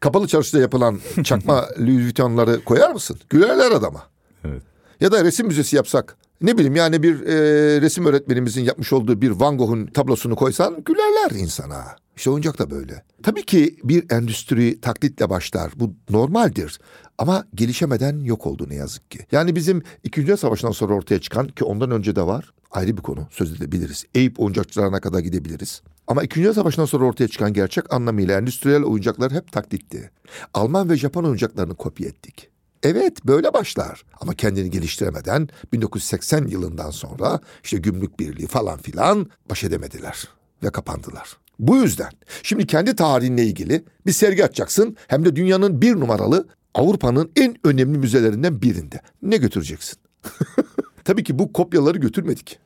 [0.00, 3.18] kapalı çarşıda yapılan çakma Louis Vuitton'ları koyar mısın?
[3.30, 4.02] Gülerler adama.
[4.44, 4.62] evet.
[5.00, 6.16] Ya da resim müzesi yapsak.
[6.40, 7.34] Ne bileyim yani bir e,
[7.80, 11.96] resim öğretmenimizin yapmış olduğu bir Van Gogh'un tablosunu koysan gülerler insana.
[12.16, 13.04] İşte oyuncak da böyle.
[13.22, 15.72] Tabii ki bir endüstri taklitle başlar.
[15.76, 16.78] Bu normaldir.
[17.18, 19.26] Ama gelişemeden yok oldu ne yazık ki.
[19.32, 22.52] Yani bizim İkinci Dünya Savaşı'ndan sonra ortaya çıkan ki ondan önce de var.
[22.70, 24.04] Ayrı bir konu söz edebiliriz.
[24.14, 25.82] Eyüp oyuncakçılarına kadar gidebiliriz.
[26.06, 30.10] Ama İkinci Dünya Savaşı'ndan sonra ortaya çıkan gerçek anlamıyla endüstriyel oyuncaklar hep taklitti.
[30.54, 32.48] Alman ve Japon oyuncaklarını kopya ettik.
[32.82, 39.64] Evet böyle başlar ama kendini geliştiremeden 1980 yılından sonra işte gümrük birliği falan filan baş
[39.64, 40.28] edemediler
[40.62, 41.36] ve kapandılar.
[41.58, 42.10] Bu yüzden
[42.42, 47.98] şimdi kendi tarihinle ilgili bir sergi açacaksın hem de dünyanın bir numaralı Avrupa'nın en önemli
[47.98, 49.00] müzelerinden birinde.
[49.22, 49.98] Ne götüreceksin?
[51.04, 52.58] Tabii ki bu kopyaları götürmedik.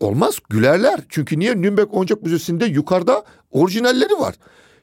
[0.00, 1.00] Olmaz gülerler.
[1.08, 4.34] Çünkü niye Nürnberg Oyuncak Müzesi'nde yukarıda orijinalleri var.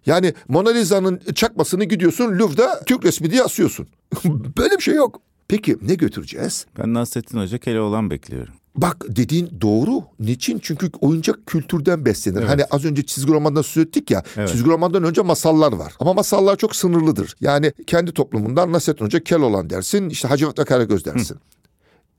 [0.05, 3.87] Yani Mona Lisa'nın çakmasını gidiyorsun Louvre'da Türk resmi diye asıyorsun.
[4.57, 5.21] Böyle bir şey yok.
[5.47, 6.65] Peki ne götüreceğiz?
[6.77, 8.53] Ben Nasrettin Hoca Keloğlan bekliyorum.
[8.77, 10.03] Bak dediğin doğru.
[10.19, 10.59] Niçin?
[10.59, 12.37] Çünkü oyuncak kültürden beslenir.
[12.37, 12.49] Evet.
[12.49, 14.23] Hani az önce çizgi romandan söz ettik ya.
[14.37, 14.49] Evet.
[14.49, 15.93] Çizgi romandan önce masallar var.
[15.99, 17.35] Ama masallar çok sınırlıdır.
[17.41, 20.09] Yani kendi toplumundan Nasrettin Hoca Keloğlan dersin.
[20.09, 21.37] işte Hacivat ve Karagöz dersin.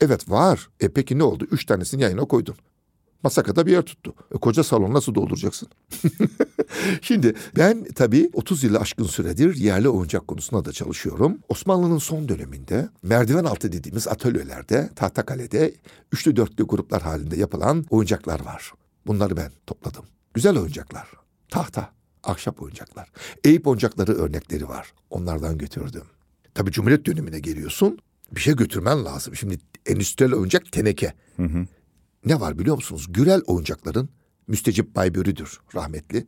[0.00, 0.68] Evet var.
[0.80, 1.46] E peki ne oldu?
[1.50, 2.54] Üç tanesini yayına koydun.
[3.26, 4.14] Masakada bir yer tuttu.
[4.34, 5.68] E, koca salon nasıl dolduracaksın?
[7.02, 11.38] Şimdi ben tabii 30 yılı aşkın süredir yerli oyuncak konusunda da çalışıyorum.
[11.48, 15.74] Osmanlı'nın son döneminde merdiven altı dediğimiz atölyelerde, Tahtakale'de
[16.12, 18.72] üçlü dörtlü gruplar halinde yapılan oyuncaklar var.
[19.06, 20.04] Bunları ben topladım.
[20.34, 21.08] Güzel oyuncaklar.
[21.48, 21.90] Tahta,
[22.24, 23.08] ahşap oyuncaklar.
[23.44, 24.92] Eyüp oyuncakları örnekleri var.
[25.10, 26.04] Onlardan götürdüm.
[26.54, 27.98] Tabii Cumhuriyet dönemine geliyorsun.
[28.32, 29.36] Bir şey götürmen lazım.
[29.36, 31.12] Şimdi endüstriyel oyuncak teneke.
[31.36, 31.66] Hı hı.
[32.26, 33.06] Ne var biliyor musunuz?
[33.08, 34.08] Gürel oyuncakların
[34.48, 36.26] Müstecip Baybörü'dür rahmetli.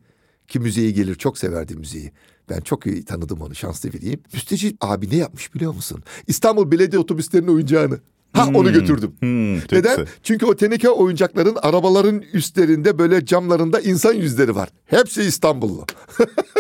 [0.49, 2.13] Ki müziği gelir çok severdi müziği.
[2.49, 4.23] Ben çok iyi tanıdım onu şanslı biriyim.
[4.33, 6.03] Müstecip abi ne yapmış biliyor musun?
[6.27, 8.01] İstanbul Belediye Otobüslerinin oyuncağını.
[8.33, 9.13] Ha onu götürdüm.
[9.21, 9.97] Hmm, Neden?
[9.97, 10.07] güzel.
[10.23, 14.69] Çünkü o teneke oyuncakların arabaların üstlerinde böyle camlarında insan yüzleri var.
[14.85, 15.85] Hepsi İstanbullu.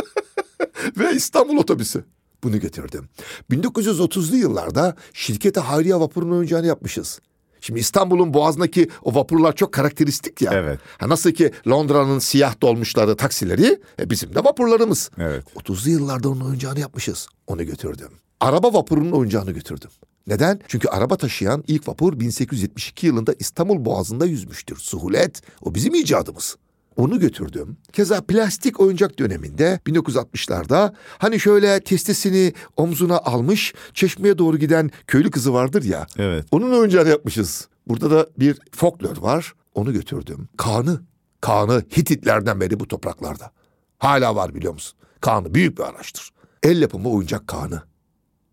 [0.98, 2.04] Ve İstanbul otobüsü.
[2.44, 3.08] Bunu götürdüm.
[3.50, 7.20] 1930'lu yıllarda şirkete Hayriye vapurunun oyuncağını yapmışız.
[7.60, 10.52] Şimdi İstanbul'un boğazındaki o vapurlar çok karakteristik ya.
[10.54, 10.78] Evet.
[10.98, 15.10] Ha nasıl ki Londra'nın siyah dolmuşları, taksileri e bizim de vapurlarımız.
[15.18, 15.44] Evet.
[15.56, 17.28] 30'lu yıllarda onun oyuncağını yapmışız.
[17.46, 18.10] Onu götürdüm.
[18.40, 19.90] Araba vapurunun oyuncağını götürdüm.
[20.26, 20.60] Neden?
[20.68, 24.76] Çünkü araba taşıyan ilk vapur 1872 yılında İstanbul Boğazı'nda yüzmüştür.
[24.76, 26.56] Suhulet o bizim icadımız.
[26.98, 27.76] Onu götürdüm.
[27.92, 35.52] Keza plastik oyuncak döneminde 1960'larda hani şöyle testisini omzuna almış çeşmeye doğru giden köylü kızı
[35.52, 36.06] vardır ya.
[36.18, 36.46] Evet.
[36.50, 37.68] Onun oyuncağını yapmışız.
[37.88, 39.54] Burada da bir folklor var.
[39.74, 40.48] Onu götürdüm.
[40.56, 41.00] Kaan'ı.
[41.40, 43.50] Kaan'ı Hititlerden beri bu topraklarda.
[43.98, 44.98] Hala var biliyor musun?
[45.20, 46.30] Kaan'ı büyük bir araçtır.
[46.62, 47.82] El yapımı oyuncak Kaan'ı.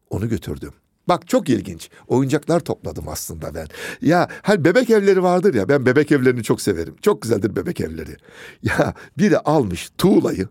[0.10, 0.74] Onu götürdüm.
[1.08, 1.89] Bak çok ilginç.
[2.08, 3.68] Oyuncaklar topladım aslında ben.
[4.02, 6.96] Ya hani bebek evleri vardır ya ben bebek evlerini çok severim.
[7.02, 8.15] Çok güzeldir bebek evleri.
[8.63, 10.48] Ya biri almış tuğlayı,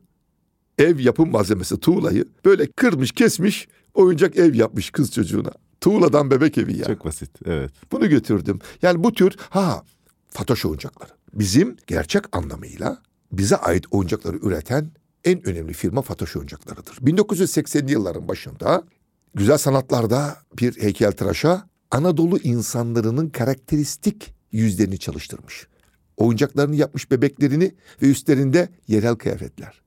[0.79, 5.51] ev yapım malzemesi tuğlayı böyle kırmış kesmiş oyuncak ev yapmış kız çocuğuna.
[5.81, 6.85] Tuğladan bebek evi ya.
[6.85, 7.31] Çok basit.
[7.47, 7.71] Evet.
[7.93, 8.59] Bunu götürdüm.
[8.83, 9.83] Yani bu tür ha
[10.29, 11.11] Fatoş oyuncakları.
[11.35, 14.91] Bizim gerçek anlamıyla bize ait oyuncakları üreten
[15.25, 16.97] en önemli firma Fatoş oyuncaklarıdır.
[16.97, 18.85] 1980'li yılların başında
[19.35, 25.67] güzel sanatlarda bir heykeltıraşa Anadolu insanlarının karakteristik yüzlerini çalıştırmış.
[26.17, 29.83] Oyuncaklarını yapmış bebeklerini ve üstlerinde yerel kıyafetler.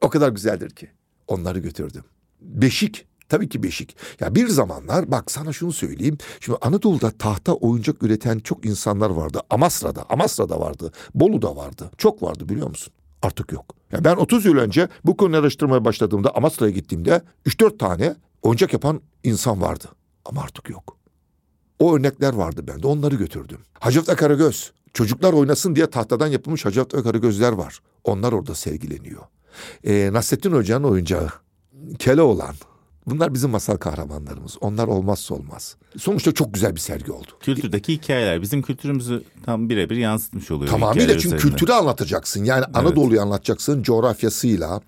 [0.00, 0.90] O kadar güzeldir ki.
[1.28, 2.04] Onları götürdüm.
[2.40, 3.06] Beşik.
[3.28, 3.96] Tabii ki beşik.
[4.20, 6.18] Ya bir zamanlar bak sana şunu söyleyeyim.
[6.40, 9.40] Şimdi Anadolu'da tahta oyuncak üreten çok insanlar vardı.
[9.50, 10.92] Amasra'da, Amasra'da vardı.
[11.14, 11.90] Bolu'da vardı.
[11.98, 12.92] Çok vardı biliyor musun?
[13.22, 13.74] Artık yok.
[13.92, 19.00] Ya ben 30 yıl önce bu konuyu araştırmaya başladığımda Amasra'ya gittiğimde 3-4 tane oyuncak yapan
[19.24, 19.88] insan vardı.
[20.24, 20.96] Ama artık yok.
[21.78, 22.86] O örnekler vardı bende.
[22.86, 23.58] Onları götürdüm.
[23.80, 24.72] Hacıvat ve Karagöz.
[24.94, 27.80] Çocuklar oynasın diye tahtadan yapılmış Hacıvat ve Karagözler var.
[28.04, 29.22] Onlar orada sergileniyor.
[29.84, 31.28] Ee, Nasrettin Hoca'nın oyuncağı.
[31.98, 32.54] Keloğlan.
[33.06, 34.56] Bunlar bizim masal kahramanlarımız.
[34.60, 35.76] Onlar olmazsa olmaz.
[35.96, 37.28] Sonuçta çok güzel bir sergi oldu.
[37.40, 40.70] Kültürdeki hikayeler bizim kültürümüzü tam birebir yansıtmış oluyor.
[40.70, 41.48] Tamamıyla çünkü üzerinden.
[41.48, 42.44] kültürü anlatacaksın.
[42.44, 44.80] Yani Anadolu'yu anlatacaksın coğrafyasıyla,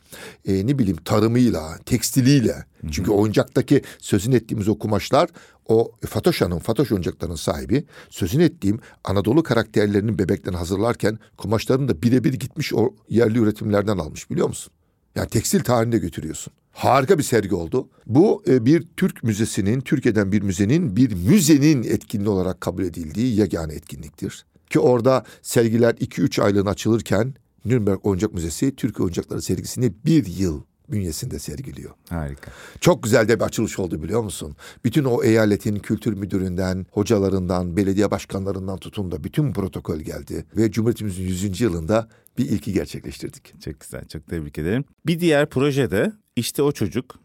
[0.45, 2.65] e, ne bileyim tarımıyla, tekstiliyle.
[2.91, 5.29] Çünkü oyuncaktaki sözün ettiğimiz o kumaşlar
[5.69, 12.75] o Fatoşa'nın, Fatoş oyuncaklarının sahibi sözün ettiğim Anadolu karakterlerinin bebeklerini hazırlarken kumaşlarını da birebir gitmiş
[12.75, 14.73] o yerli üretimlerden almış biliyor musun?
[15.15, 16.53] Yani tekstil tarihinde götürüyorsun.
[16.77, 17.89] Harika bir sergi oldu.
[18.07, 23.75] Bu e, bir Türk müzesinin, Türkiye'den bir müzenin, bir müzenin etkinliği olarak kabul edildiği yegane
[23.75, 24.47] etkinliktir.
[24.71, 27.35] Ki orada sergiler 2-3 aylığına açılırken
[27.65, 31.91] Nürnberg Oyuncak Müzesi Türk Oyuncakları sergisini bir yıl bünyesinde sergiliyor.
[32.09, 32.51] Harika.
[32.81, 34.57] Çok güzel de bir açılış oldu biliyor musun?
[34.85, 40.45] Bütün o eyaletin kültür müdüründen, hocalarından, belediye başkanlarından tutun da bütün protokol geldi.
[40.57, 41.61] Ve Cumhuriyetimizin 100.
[41.61, 42.09] yılında
[42.39, 43.55] bir ilki gerçekleştirdik.
[43.65, 44.05] Çok güzel.
[44.05, 44.85] Çok tebrik ederim.
[45.07, 47.19] Bir diğer projede işte o çocuk.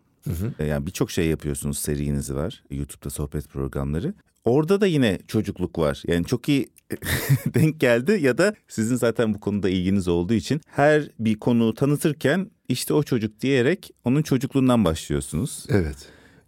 [0.60, 1.78] E, Yani birçok şey yapıyorsunuz.
[1.78, 2.64] Seriniz var.
[2.72, 4.14] YouTube'da sohbet programları.
[4.46, 6.04] Orada da yine çocukluk var.
[6.08, 6.70] Yani çok iyi
[7.54, 12.52] denk geldi ya da sizin zaten bu konuda ilginiz olduğu için her bir konuyu tanıtırken
[12.70, 15.66] işte o çocuk diyerek onun çocukluğundan başlıyorsunuz.
[15.70, 15.98] Evet.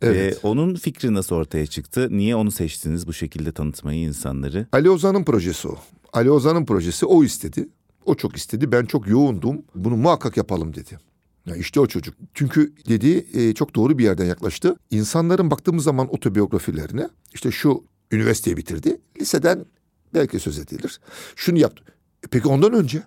[0.02, 0.34] Evet.
[0.44, 2.08] Ee, onun fikri nasıl ortaya çıktı?
[2.12, 4.68] Niye onu seçtiniz bu şekilde tanıtmayı insanları?
[4.72, 5.78] Ali Ozan'ın projesi o.
[6.14, 7.70] Ali Ozan'ın projesi o istedi.
[8.06, 8.72] O çok istedi.
[8.72, 9.62] Ben çok yoğundum.
[9.76, 10.98] Bunu muhakkak yapalım dedi.
[11.46, 12.16] Ya işte o çocuk.
[12.34, 14.76] Çünkü dedi e, çok doğru bir yerden yaklaştı.
[14.92, 19.02] İnsanların baktığımız zaman otobiyografilerine işte şu üniversiteyi bitirdi.
[19.22, 19.66] Liseden
[20.14, 21.00] belki söz edilir.
[21.36, 21.84] Şunu yaptı.
[22.24, 23.04] E peki ondan önce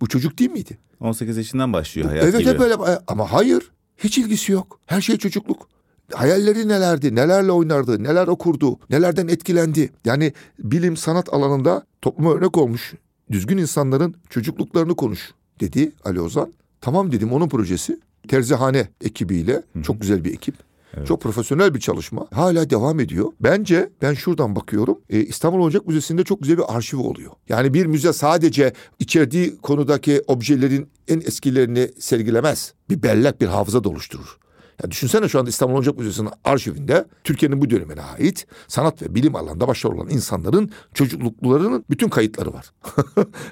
[0.00, 0.78] bu çocuk değil miydi?
[1.00, 2.50] 18 yaşından başlıyor hayat evet gibi.
[2.50, 2.74] hep öyle
[3.06, 4.80] ama hayır hiç ilgisi yok.
[4.86, 5.68] Her şey çocukluk.
[6.12, 9.92] Hayalleri nelerdi, nelerle oynardı, neler okurdu, nelerden etkilendi.
[10.04, 12.94] Yani bilim sanat alanında topluma örnek olmuş
[13.30, 16.52] düzgün insanların çocukluklarını konuş dedi Ali Ozan.
[16.84, 18.00] Tamam dedim onun projesi.
[18.28, 20.54] Terzihane ekibiyle çok güzel bir ekip.
[20.96, 21.06] Evet.
[21.06, 22.26] Çok profesyonel bir çalışma.
[22.32, 23.32] Hala devam ediyor.
[23.40, 24.98] Bence ben şuradan bakıyorum.
[25.10, 27.30] E, İstanbul Oyuncak Müzesi'nde çok güzel bir arşiv oluyor.
[27.48, 32.74] Yani bir müze sadece içerdiği konudaki objelerin en eskilerini sergilemez.
[32.90, 34.38] Bir bellek, bir hafıza da oluşturur.
[34.82, 39.36] Ya düşünsene şu anda İstanbul Oyuncak Müzesi'nin arşivinde Türkiye'nin bu dönemine ait sanat ve bilim
[39.36, 42.72] alanında başarılı olan insanların çocukluklarının bütün kayıtları var.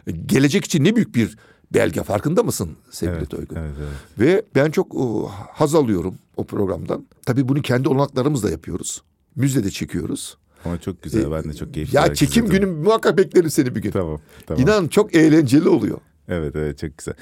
[0.26, 1.36] Gelecek için ne büyük bir
[1.74, 3.56] belge farkında mısın sevgili evet, Toygun?
[3.56, 4.18] Evet, evet.
[4.18, 7.06] Ve ben çok o, haz alıyorum o programdan.
[7.26, 9.02] Tabii bunu kendi olanaklarımızla yapıyoruz.
[9.36, 10.36] Müzede çekiyoruz.
[10.64, 11.30] Ama çok güzel.
[11.30, 11.96] ben de çok keyifli.
[11.96, 13.90] Ya çekim günü muhakkak beklerim seni bir gün.
[13.90, 14.62] Tamam, tamam.
[14.62, 15.98] İnan çok eğlenceli oluyor.
[16.28, 17.14] Evet evet çok güzel.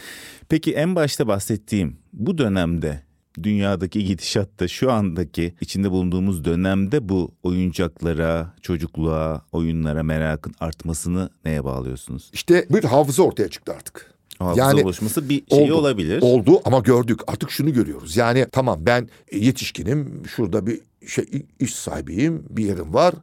[0.49, 3.03] Peki en başta bahsettiğim bu dönemde
[3.43, 12.31] dünyadaki gidişatta şu andaki içinde bulunduğumuz dönemde bu oyuncaklara, çocukluğa, oyunlara merakın artmasını neye bağlıyorsunuz?
[12.33, 14.15] İşte bir hafıza ortaya çıktı artık.
[14.39, 16.23] Hafıza yani, oluşması bir şey oldu, olabilir.
[16.23, 18.17] Oldu ama gördük artık şunu görüyoruz.
[18.17, 23.15] Yani tamam ben yetişkinim şurada bir şey iş sahibiyim bir yerim var.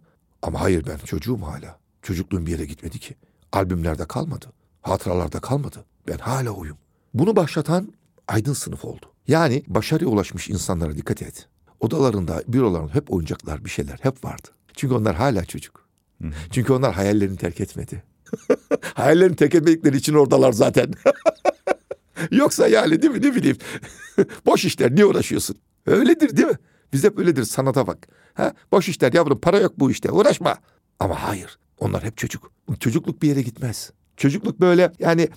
[0.42, 1.80] Ama hayır ben çocuğum hala.
[2.02, 3.16] Çocukluğum bir yere gitmedi ki.
[3.52, 4.46] Albümlerde kalmadı.
[4.82, 5.86] Hatıralarda kalmadı.
[6.08, 6.78] Ben hala oyum.
[7.14, 7.94] Bunu başlatan
[8.28, 9.06] aydın sınıf oldu.
[9.28, 11.48] Yani başarıya ulaşmış insanlara dikkat et.
[11.80, 14.48] Odalarında, bürolarında hep oyuncaklar, bir şeyler hep vardı.
[14.76, 15.88] Çünkü onlar hala çocuk.
[16.52, 18.04] Çünkü onlar hayallerini terk etmedi.
[18.94, 20.94] hayallerini terk etmedikleri için oradalar zaten.
[22.32, 23.58] Yoksa yani değil mi ne bileyim.
[24.46, 25.58] Boş işler niye uğraşıyorsun?
[25.86, 26.58] Öyledir değil mi?
[26.94, 28.08] Biz hep öyledir sanata bak.
[28.34, 28.54] Ha?
[28.72, 30.58] Boş işler yavrum para yok bu işte uğraşma.
[31.00, 32.52] Ama hayır onlar hep çocuk.
[32.80, 33.92] Çocukluk bir yere gitmez.
[34.18, 35.30] Çocukluk böyle yani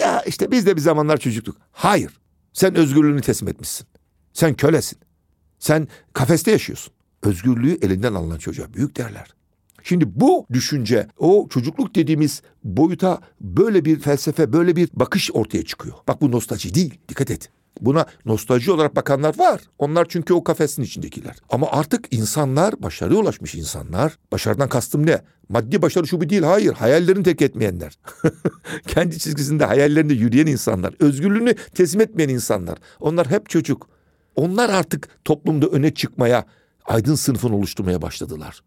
[0.00, 1.56] ya işte biz de bir zamanlar çocukluk.
[1.72, 2.20] Hayır.
[2.52, 3.86] Sen özgürlüğünü teslim etmişsin.
[4.32, 4.98] Sen kölesin.
[5.58, 6.94] Sen kafeste yaşıyorsun.
[7.22, 9.34] Özgürlüğü elinden alınan çocuğa büyük derler.
[9.84, 15.94] Şimdi bu düşünce o çocukluk dediğimiz boyuta böyle bir felsefe, böyle bir bakış ortaya çıkıyor.
[16.08, 16.98] Bak bu nostalji değil.
[17.08, 17.50] Dikkat et.
[17.80, 19.60] Buna nostalji olarak bakanlar var.
[19.78, 21.36] Onlar çünkü o kafesin içindekiler.
[21.50, 24.18] Ama artık insanlar, başarıya ulaşmış insanlar.
[24.32, 25.22] Başarıdan kastım ne?
[25.48, 26.42] Maddi başarı şu bu değil.
[26.42, 26.72] Hayır.
[26.72, 27.98] Hayallerini tek etmeyenler.
[28.86, 30.94] Kendi çizgisinde hayallerinde yürüyen insanlar.
[31.00, 32.78] Özgürlüğünü teslim etmeyen insanlar.
[33.00, 33.88] Onlar hep çocuk.
[34.36, 36.44] Onlar artık toplumda öne çıkmaya,
[36.84, 38.62] aydın sınıfını oluşturmaya başladılar.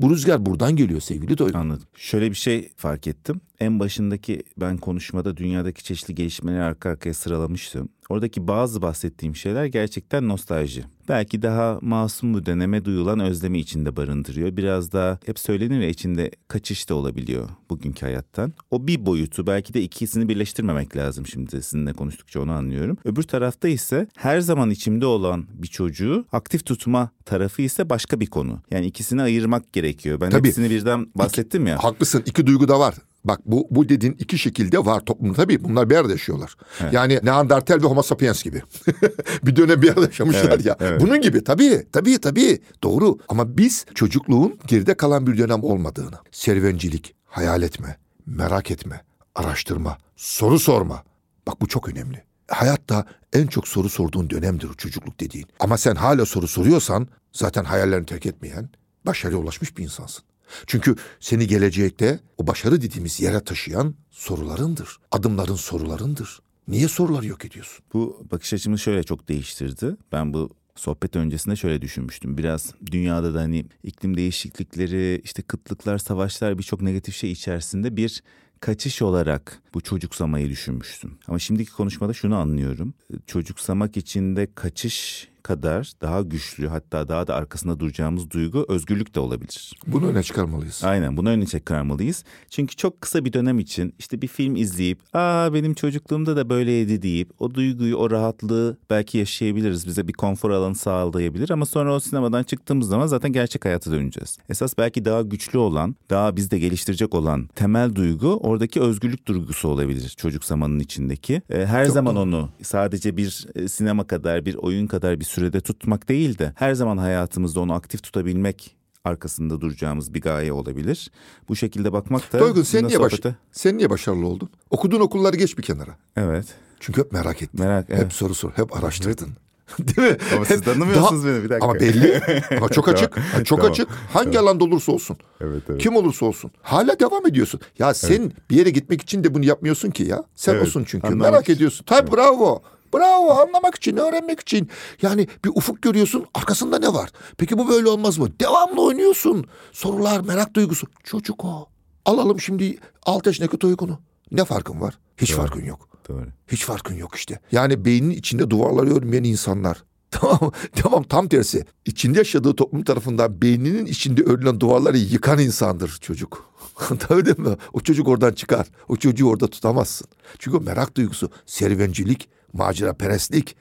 [0.00, 1.58] Bu rüzgar buradan geliyor sevgili Doygun.
[1.58, 1.86] Anladım.
[1.96, 3.40] Şöyle bir şey fark ettim.
[3.60, 7.88] En başındaki ben konuşmada dünyadaki çeşitli gelişmeleri arka arkaya sıralamıştım.
[8.08, 10.84] Oradaki bazı bahsettiğim şeyler gerçekten nostalji.
[11.08, 14.56] Belki daha masum bu deneme duyulan özlemi içinde barındırıyor.
[14.56, 18.52] Biraz daha hep söylenir ya içinde kaçış da olabiliyor bugünkü hayattan.
[18.70, 22.96] O bir boyutu belki de ikisini birleştirmemek lazım şimdi sizinle konuştukça onu anlıyorum.
[23.04, 28.26] Öbür tarafta ise her zaman içimde olan bir çocuğu aktif tutma tarafı ise başka bir
[28.26, 28.60] konu.
[28.70, 30.20] Yani ikisini ayırmak gerekiyor.
[30.20, 30.48] Ben Tabii.
[30.48, 31.84] hepsini birden bahsettim ya.
[31.84, 32.94] Haklısın iki duygu da var.
[33.28, 36.56] Bak bu bu dediğin iki şekilde var toplumda tabii bunlar bir arada yaşıyorlar.
[36.80, 36.92] Evet.
[36.92, 38.62] Yani Neandertal ve Homo sapiens gibi.
[39.42, 40.76] bir dönem bir arada yaşamışlar evet, ya.
[40.80, 41.00] Evet.
[41.00, 43.18] Bunun gibi tabii tabii tabii doğru.
[43.28, 50.58] Ama biz çocukluğun geride kalan bir dönem olmadığını, serüvencilik, hayal etme, merak etme, araştırma, soru
[50.58, 51.02] sorma.
[51.46, 52.24] Bak bu çok önemli.
[52.48, 55.46] Hayatta en çok soru sorduğun dönemdir o çocukluk dediğin.
[55.60, 58.68] Ama sen hala soru soruyorsan zaten hayallerini terk etmeyen,
[59.06, 60.24] başarıya ulaşmış bir insansın.
[60.66, 64.96] Çünkü seni gelecekte o başarı dediğimiz yere taşıyan sorularındır.
[65.10, 66.40] Adımların sorularındır.
[66.68, 67.84] Niye soruları yok ediyorsun?
[67.92, 69.96] Bu bakış açımı şöyle çok değiştirdi.
[70.12, 72.38] Ben bu sohbet öncesinde şöyle düşünmüştüm.
[72.38, 78.22] Biraz dünyada da hani iklim değişiklikleri, işte kıtlıklar, savaşlar birçok negatif şey içerisinde bir
[78.60, 81.18] kaçış olarak bu çocuksamayı düşünmüştüm.
[81.28, 82.94] Ama şimdiki konuşmada şunu anlıyorum.
[83.26, 89.72] Çocuksamak içinde kaçış kadar daha güçlü hatta daha da arkasında duracağımız duygu özgürlük de olabilir.
[89.86, 90.84] Bunu öne çıkarmalıyız.
[90.84, 92.24] Aynen bunu öne çıkarmalıyız.
[92.50, 97.02] Çünkü çok kısa bir dönem için işte bir film izleyip aa benim çocukluğumda da böyleydi
[97.02, 99.86] deyip o duyguyu o rahatlığı belki yaşayabiliriz.
[99.86, 104.38] Bize bir konfor alanı sağlayabilir ama sonra o sinemadan çıktığımız zaman zaten gerçek hayata döneceğiz.
[104.48, 110.14] Esas belki daha güçlü olan, daha bizde geliştirecek olan temel duygu oradaki özgürlük duygusu olabilir
[110.16, 111.42] çocuk zamanın içindeki.
[111.50, 112.22] Ee, her çok zaman doğru.
[112.22, 116.74] onu sadece bir e, sinema kadar, bir oyun kadar bir sürede tutmak değil de her
[116.74, 121.10] zaman hayatımızda onu aktif tutabilmek arkasında duracağımız bir gaye olabilir.
[121.48, 122.40] Bu şekilde bakmak da...
[122.40, 123.28] Doygun sen niye, sohbete...
[123.28, 123.34] baş...
[123.52, 124.50] sen niye başarılı oldun?
[124.70, 125.96] Okuduğun okulları geç bir kenara.
[126.16, 126.46] Evet.
[126.80, 127.60] Çünkü hep merak ettin.
[127.60, 128.04] Merak, evet.
[128.04, 129.28] Hep soru sor, hep araştırdın.
[129.78, 130.16] Değil mi?
[130.36, 131.64] Ama siz tanımıyorsunuz beni, bir dakika.
[131.66, 132.20] Ama belli.
[132.56, 133.14] Ama çok açık.
[133.14, 133.44] Tamam.
[133.44, 133.72] çok Tamam.
[133.72, 133.88] açık.
[134.12, 135.16] Hangi alanda olursa olsun.
[135.40, 135.80] Evet evet.
[135.80, 136.50] Kim olursa olsun.
[136.62, 137.60] Hala devam ediyorsun.
[137.78, 140.24] Ya sen bir yere gitmek için de bunu yapmıyorsun ki ya.
[140.34, 141.06] Sen Evet, olsun çünkü.
[141.06, 141.84] anlamak Merak ediyorsun.
[141.84, 142.62] Tabii bravo.
[142.94, 144.68] Bravo anlamak için, öğrenmek için.
[145.02, 147.10] Yani bir ufuk görüyorsun arkasında ne var?
[147.36, 148.28] Peki bu böyle olmaz mı?
[148.40, 149.46] Devamlı oynuyorsun.
[149.72, 150.86] Sorular, merak duygusu.
[151.04, 151.68] Çocuk o.
[152.04, 154.00] Alalım şimdi 6 yaşındaki Toygun'u.
[154.32, 154.98] Ne farkın var?
[155.16, 155.36] Hiç Doğru.
[155.36, 155.88] farkın yok.
[156.08, 156.26] Doğru.
[156.48, 157.40] Hiç farkın yok işte.
[157.52, 159.84] Yani beynin içinde duvarları örmeyen insanlar.
[160.10, 161.64] Tamam, tamam tam tersi.
[161.84, 166.50] İçinde yaşadığı toplum tarafından beyninin içinde örülen duvarları yıkan insandır çocuk.
[166.98, 167.56] Tabii değil mi?
[167.72, 168.66] O çocuk oradan çıkar.
[168.88, 170.08] O çocuğu orada tutamazsın.
[170.38, 173.56] Çünkü merak duygusu, serüvencilik, macera perestlik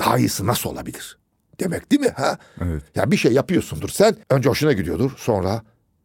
[0.00, 1.18] daha iyisi nasıl olabilir?
[1.60, 2.08] Demek değil mi?
[2.08, 2.38] Ha?
[2.60, 2.82] Evet.
[2.94, 4.16] Ya bir şey yapıyorsundur sen.
[4.30, 5.10] Önce hoşuna gidiyordur.
[5.16, 5.62] Sonra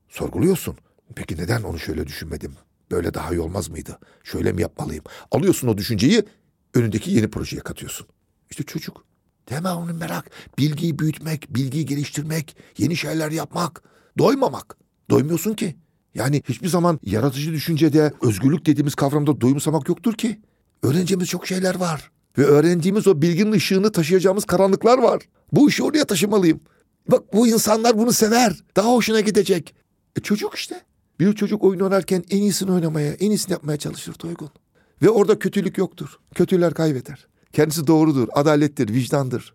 [0.09, 0.77] sorguluyorsun.
[1.15, 2.53] Peki neden onu şöyle düşünmedim?
[2.91, 3.99] Böyle daha iyi olmaz mıydı?
[4.23, 5.03] Şöyle mi yapmalıyım?
[5.31, 6.23] Alıyorsun o düşünceyi
[6.73, 8.07] önündeki yeni projeye katıyorsun.
[8.49, 9.05] İşte çocuk.
[9.49, 10.31] Devamlı merak.
[10.57, 13.83] Bilgiyi büyütmek, bilgiyi geliştirmek, yeni şeyler yapmak.
[14.17, 14.77] Doymamak.
[15.09, 15.75] Doymuyorsun ki.
[16.15, 20.41] Yani hiçbir zaman yaratıcı düşüncede, özgürlük dediğimiz kavramda doyumsamak yoktur ki.
[20.85, 22.11] Öğreneceğimiz çok şeyler var.
[22.37, 25.21] Ve öğrendiğimiz o bilginin ışığını taşıyacağımız karanlıklar var.
[25.51, 26.59] Bu işi oraya taşımalıyım.
[27.11, 28.63] Bak bu insanlar bunu sever.
[28.75, 29.75] Daha hoşuna gidecek.
[30.17, 30.81] E çocuk işte.
[31.19, 34.49] Bir çocuk oyun oynarken en iyisini oynamaya, en iyisini yapmaya çalışır Toygun.
[35.01, 36.19] Ve orada kötülük yoktur.
[36.35, 37.27] Kötüler kaybeder.
[37.53, 39.53] Kendisi doğrudur, adalettir, vicdandır.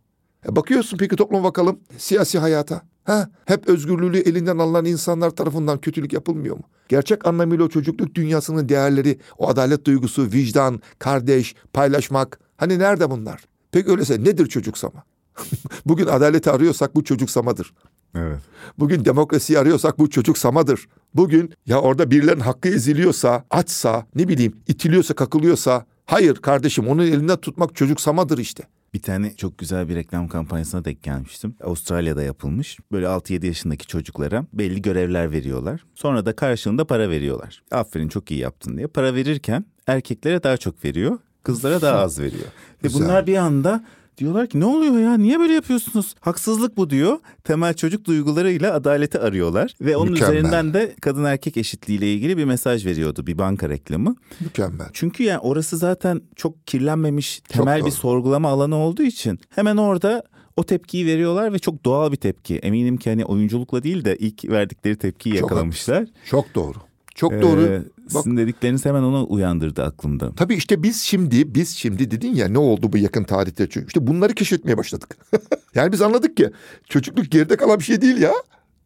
[0.49, 2.83] E bakıyorsun peki toplum bakalım siyasi hayata.
[3.11, 6.63] Ha, hep özgürlüğü elinden alınan insanlar tarafından kötülük yapılmıyor mu?
[6.89, 12.41] Gerçek anlamıyla o çocukluk dünyasının değerleri, o adalet duygusu, vicdan, kardeş, paylaşmak.
[12.57, 13.45] Hani nerede bunlar?
[13.73, 15.05] Peki öyleyse nedir çocuksama?
[15.87, 17.75] Bugün adaleti arıyorsak bu çocuksamadır.
[18.15, 18.39] Evet.
[18.79, 20.89] Bugün demokrasiyi arıyorsak bu çocuksamadır.
[21.15, 27.37] Bugün ya orada birilerinin hakkı eziliyorsa, açsa, ne bileyim itiliyorsa, kakılıyorsa hayır kardeşim onun elinden
[27.37, 28.65] tutmak çocuksamadır işte.
[28.95, 31.55] Bir tane çok güzel bir reklam kampanyasına denk gelmiştim.
[31.65, 32.79] Avustralya'da yapılmış.
[32.93, 35.85] Böyle 6-7 yaşındaki çocuklara belli görevler veriyorlar.
[35.95, 37.63] Sonra da karşılığında para veriyorlar.
[37.71, 38.87] Aferin çok iyi yaptın diye.
[38.87, 41.19] Para verirken erkeklere daha çok veriyor.
[41.43, 42.47] Kızlara daha az veriyor.
[42.85, 43.85] Ve bunlar bir anda
[44.19, 46.15] diyorlar ki ne oluyor ya niye böyle yapıyorsunuz?
[46.21, 47.19] Haksızlık bu diyor.
[47.45, 49.75] Temel çocuk duygularıyla adaleti arıyorlar.
[49.81, 50.35] Ve onun Mükemmel.
[50.35, 54.17] üzerinden de kadın erkek eşitliğiyle ilgili bir mesaj veriyordu bir banka reklamı.
[54.41, 54.89] Mükemmel.
[54.93, 57.91] Çünkü yani orası zaten çok kirlenmemiş temel bir doğru.
[57.91, 60.23] sorgulama alanı olduğu için hemen orada
[60.57, 62.57] o tepkiyi veriyorlar ve çok doğal bir tepki.
[62.57, 66.07] Eminim ki hani oyunculukla değil de ilk verdikleri tepkiyi Çok yakalamışlar.
[66.31, 66.79] Çok doğru.
[67.21, 67.85] Çok Ee, doğru.
[68.15, 70.33] Bak Sizin dedikleriniz hemen onu uyandırdı aklımda.
[70.37, 74.07] tabii işte biz şimdi biz şimdi dedin ya ne oldu bu yakın tarihte çünkü işte
[74.07, 75.17] bunları keşfetmeye başladık.
[75.75, 76.51] yani biz anladık ki
[76.89, 78.33] çocukluk geride kalan bir şey değil ya.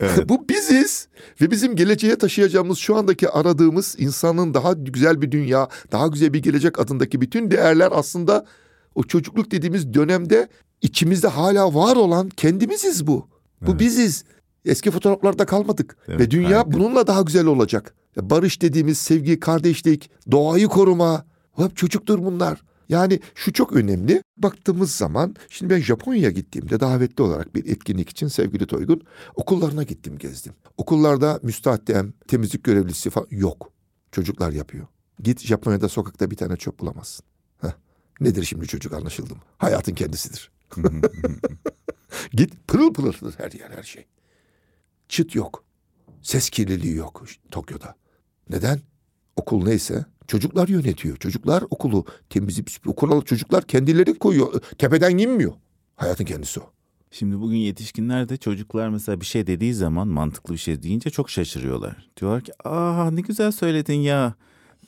[0.01, 0.21] Evet.
[0.29, 1.09] bu biziz
[1.41, 6.43] ve bizim geleceğe taşıyacağımız şu andaki aradığımız insanın daha güzel bir dünya, daha güzel bir
[6.43, 8.47] gelecek adındaki bütün değerler aslında
[8.95, 10.49] o çocukluk dediğimiz dönemde
[10.83, 13.29] içimizde hala var olan kendimiziz bu.
[13.61, 13.81] Bu Evet.
[13.81, 14.25] biziz.
[14.65, 16.73] Eski fotoğraflarda kalmadık Evet, ve dünya harika.
[16.73, 17.95] bununla daha güzel olacak.
[18.17, 21.25] Barış dediğimiz sevgi, kardeşlik, doğayı koruma.
[21.57, 22.63] Hep çocuktur bunlar.
[22.89, 24.23] Yani şu çok önemli.
[24.37, 29.01] Baktığımız zaman şimdi ben Japonya'ya gittiğimde davetli olarak bir etkinlik için sevgili Toygun
[29.35, 30.53] okullarına gittim gezdim.
[30.77, 33.73] Okullarda müstahdem, temizlik görevlisi falan yok.
[34.13, 34.87] Çocuklar yapıyor.
[35.23, 37.27] Git Japonya'da sokakta bir tane çöp bulamazsın.
[37.61, 37.69] Heh.
[38.21, 39.41] Nedir şimdi çocuk anlaşıldı mı?
[39.59, 40.51] Hayatın kendisidir.
[42.33, 44.07] Git pırıl pırıldır her yer her şey.
[45.15, 45.65] Çıt yok.
[46.23, 47.95] Ses kirliliği yok Tokyo'da.
[48.51, 48.81] Neden?
[49.37, 51.17] Okul neyse çocuklar yönetiyor.
[51.17, 54.61] Çocuklar okulu temizleyip okula çocuklar kendileri koyuyor.
[54.79, 55.53] Tepeden inmiyor.
[55.97, 56.71] Hayatın kendisi o.
[57.11, 61.31] Şimdi bugün yetişkinler de çocuklar mesela bir şey dediği zaman mantıklı bir şey deyince çok
[61.31, 62.11] şaşırıyorlar.
[62.21, 64.35] Diyorlar ki aa ne güzel söyledin ya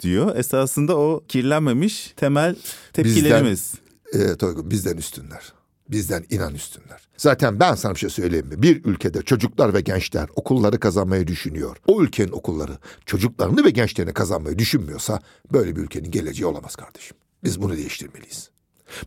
[0.01, 0.37] diyor.
[0.37, 2.57] Esasında o kirlenmemiş temel
[2.93, 3.75] tepkilerimiz.
[4.13, 5.56] Ee, Toygun bizden üstünler.
[5.89, 7.09] Bizden inan üstünler.
[7.17, 8.63] Zaten ben sana bir şey söyleyeyim mi?
[8.63, 11.77] Bir ülkede çocuklar ve gençler okulları kazanmayı düşünüyor.
[11.87, 15.21] O ülkenin okulları çocuklarını ve gençlerini kazanmayı düşünmüyorsa
[15.53, 17.17] böyle bir ülkenin geleceği olamaz kardeşim.
[17.45, 18.51] Biz bunu değiştirmeliyiz.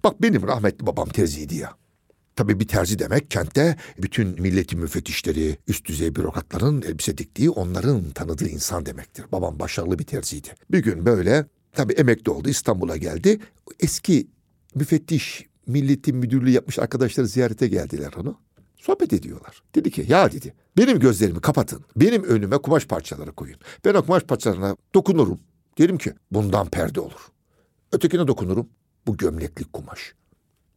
[0.03, 1.73] Bak benim rahmetli babam terziydi ya.
[2.35, 8.47] Tabii bir terzi demek kentte bütün milletin müfettişleri, üst düzey bürokratların elbise diktiği onların tanıdığı
[8.47, 9.25] insan demektir.
[9.31, 10.47] Babam başarılı bir terziydi.
[10.71, 13.39] Bir gün böyle tabii emekli oldu İstanbul'a geldi.
[13.79, 14.27] Eski
[14.75, 18.37] müfettiş milletin müdürlüğü yapmış arkadaşları ziyarete geldiler onu.
[18.77, 19.63] Sohbet ediyorlar.
[19.75, 21.85] Dedi ki ya dedi benim gözlerimi kapatın.
[21.95, 23.57] Benim önüme kumaş parçaları koyun.
[23.85, 25.39] Ben o kumaş parçalarına dokunurum.
[25.77, 27.27] Derim ki bundan perde olur.
[27.91, 28.69] Ötekine dokunurum.
[29.07, 30.13] Bu gömleklik kumaş.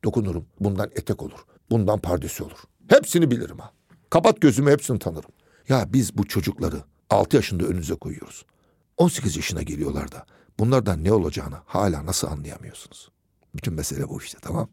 [0.04, 0.46] Dokunurum.
[0.60, 1.44] Bundan etek olur.
[1.70, 2.58] Bundan pardesi olur.
[2.88, 3.72] Hepsini bilirim ha.
[4.10, 5.30] Kapat gözümü hepsini tanırım.
[5.68, 8.44] Ya biz bu çocukları 6 yaşında önünüze koyuyoruz.
[8.96, 10.26] 18 yaşına geliyorlar da
[10.58, 13.10] bunlardan ne olacağını hala nasıl anlayamıyorsunuz?
[13.54, 14.68] Bütün mesele bu işte tamam.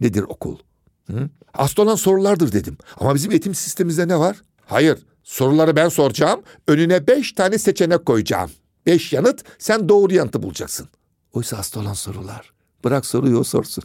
[0.00, 0.58] Nedir okul?
[1.06, 1.28] Hı?
[1.54, 2.76] Asıl olan sorulardır dedim.
[2.96, 4.42] Ama bizim eğitim sistemimizde ne var?
[4.66, 4.98] Hayır.
[5.22, 6.40] Soruları ben soracağım.
[6.68, 8.50] Önüne beş tane seçenek koyacağım.
[8.86, 10.88] Beş yanıt sen doğru yanıtı bulacaksın.
[11.32, 12.52] Oysa asıl olan sorular.
[12.84, 13.84] Bırak soruyu o sorsun.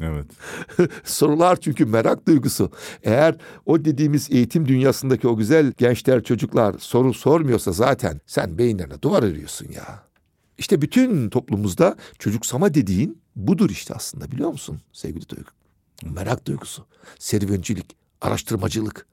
[0.00, 0.26] evet.
[1.04, 2.70] Sorular çünkü merak duygusu.
[3.02, 3.36] Eğer
[3.66, 9.68] o dediğimiz eğitim dünyasındaki o güzel gençler, çocuklar soru sormuyorsa zaten sen beyinlerine duvar örüyorsun
[9.72, 10.02] ya.
[10.58, 15.50] İşte bütün toplumumuzda çocuksama dediğin budur işte aslında biliyor musun sevgili Duygu?
[16.04, 16.86] Merak duygusu,
[17.18, 19.06] serüvencilik, araştırmacılık.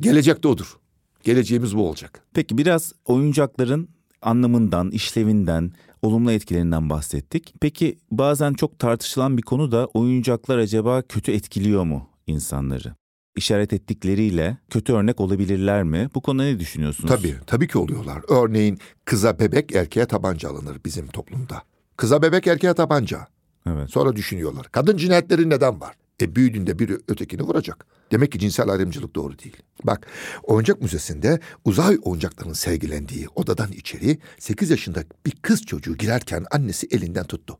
[0.00, 0.78] Gelecek de odur.
[1.22, 2.22] Geleceğimiz bu olacak.
[2.34, 3.88] Peki biraz oyuncakların
[4.22, 5.72] anlamından, işlevinden,
[6.02, 7.54] olumlu etkilerinden bahsettik.
[7.60, 12.99] Peki bazen çok tartışılan bir konu da oyuncaklar acaba kötü etkiliyor mu insanları?
[13.36, 16.08] İşaret ettikleriyle kötü örnek olabilirler mi?
[16.14, 17.10] Bu konuda ne düşünüyorsunuz?
[17.10, 18.22] Tabii, tabii ki oluyorlar.
[18.28, 21.62] Örneğin kıza bebek erkeğe tabanca alınır bizim toplumda.
[21.96, 23.26] Kıza bebek erkeğe tabanca.
[23.66, 23.90] Evet.
[23.90, 24.66] Sonra düşünüyorlar.
[24.72, 25.94] Kadın cinayetleri neden var?
[26.22, 27.86] E büyüdüğünde biri ötekini vuracak.
[28.12, 29.56] Demek ki cinsel ayrımcılık doğru değil.
[29.84, 30.06] Bak
[30.42, 37.24] oyuncak müzesinde uzay oyuncaklarının sergilendiği odadan içeri 8 yaşında bir kız çocuğu girerken annesi elinden
[37.24, 37.58] tuttu.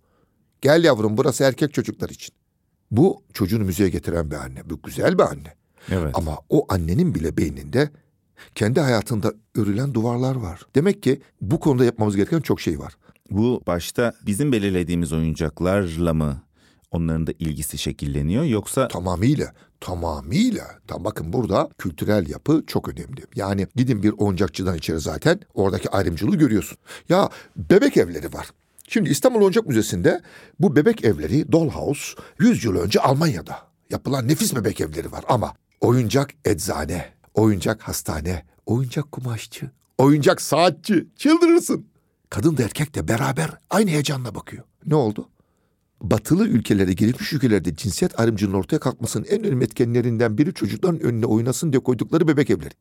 [0.61, 2.35] Gel yavrum burası erkek çocuklar için.
[2.91, 4.71] Bu çocuğunu müzeye getiren bir anne.
[4.71, 5.60] Bu güzel bir anne.
[5.91, 6.11] Evet.
[6.15, 7.91] Ama o annenin bile beyninde
[8.55, 10.61] kendi hayatında örülen duvarlar var.
[10.75, 12.97] Demek ki bu konuda yapmamız gereken çok şey var.
[13.31, 16.43] Bu başta bizim belirlediğimiz oyuncaklarla mı
[16.91, 20.65] onların da ilgisi şekilleniyor yoksa Tamamıyla, tamamıyla.
[20.87, 23.21] Tam bakın burada kültürel yapı çok önemli.
[23.35, 26.79] Yani gidin bir oyuncakçıdan içeri zaten oradaki ayrımcılığı görüyorsun.
[27.09, 28.51] Ya bebek evleri var.
[28.89, 30.21] Şimdi İstanbul Oyuncak Müzesi'nde
[30.61, 33.59] bu bebek evleri Dollhouse 100 yıl önce Almanya'da
[33.91, 37.05] yapılan nefis bebek evleri var ama oyuncak eczane,
[37.35, 41.87] oyuncak hastane, oyuncak kumaşçı, oyuncak saatçi çıldırırsın.
[42.31, 44.65] Kadın da erkek de beraber aynı heyecanla bakıyor.
[44.87, 45.29] Ne oldu?
[46.03, 51.73] batılı ülkelere, gelişmiş ülkelerde cinsiyet ayrımcılığının ortaya kalkmasının en önemli etkenlerinden biri çocukların önüne oynasın
[51.73, 52.75] diye koydukları bebek evleri.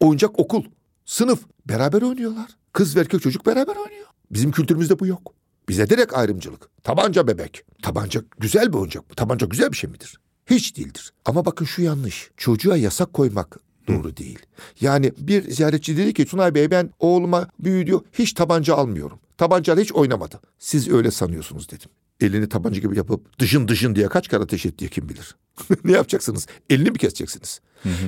[0.00, 0.64] Oyuncak okul,
[1.04, 2.50] sınıf beraber oynuyorlar.
[2.72, 4.06] Kız ve erkek çocuk beraber oynuyor.
[4.30, 5.34] Bizim kültürümüzde bu yok.
[5.68, 6.68] Bize direkt ayrımcılık.
[6.84, 7.64] Tabanca bebek.
[7.82, 9.16] Tabanca güzel bir oyuncak mı?
[9.16, 10.18] Tabanca güzel bir şey midir?
[10.46, 11.12] Hiç değildir.
[11.24, 12.30] Ama bakın şu yanlış.
[12.36, 14.38] Çocuğa yasak koymak doğru değil.
[14.80, 19.18] Yani bir ziyaretçi dedi ki Tunay Bey ben oğluma büyüdü hiç tabanca almıyorum.
[19.38, 20.40] Tabancayla hiç oynamadı.
[20.58, 21.90] Siz öyle sanıyorsunuz dedim.
[22.20, 25.36] Elini tabanca gibi yapıp dışın dışın diye kaç kere ateş ettiği kim bilir.
[25.84, 26.46] ne yapacaksınız?
[26.70, 27.60] Elini mi keseceksiniz?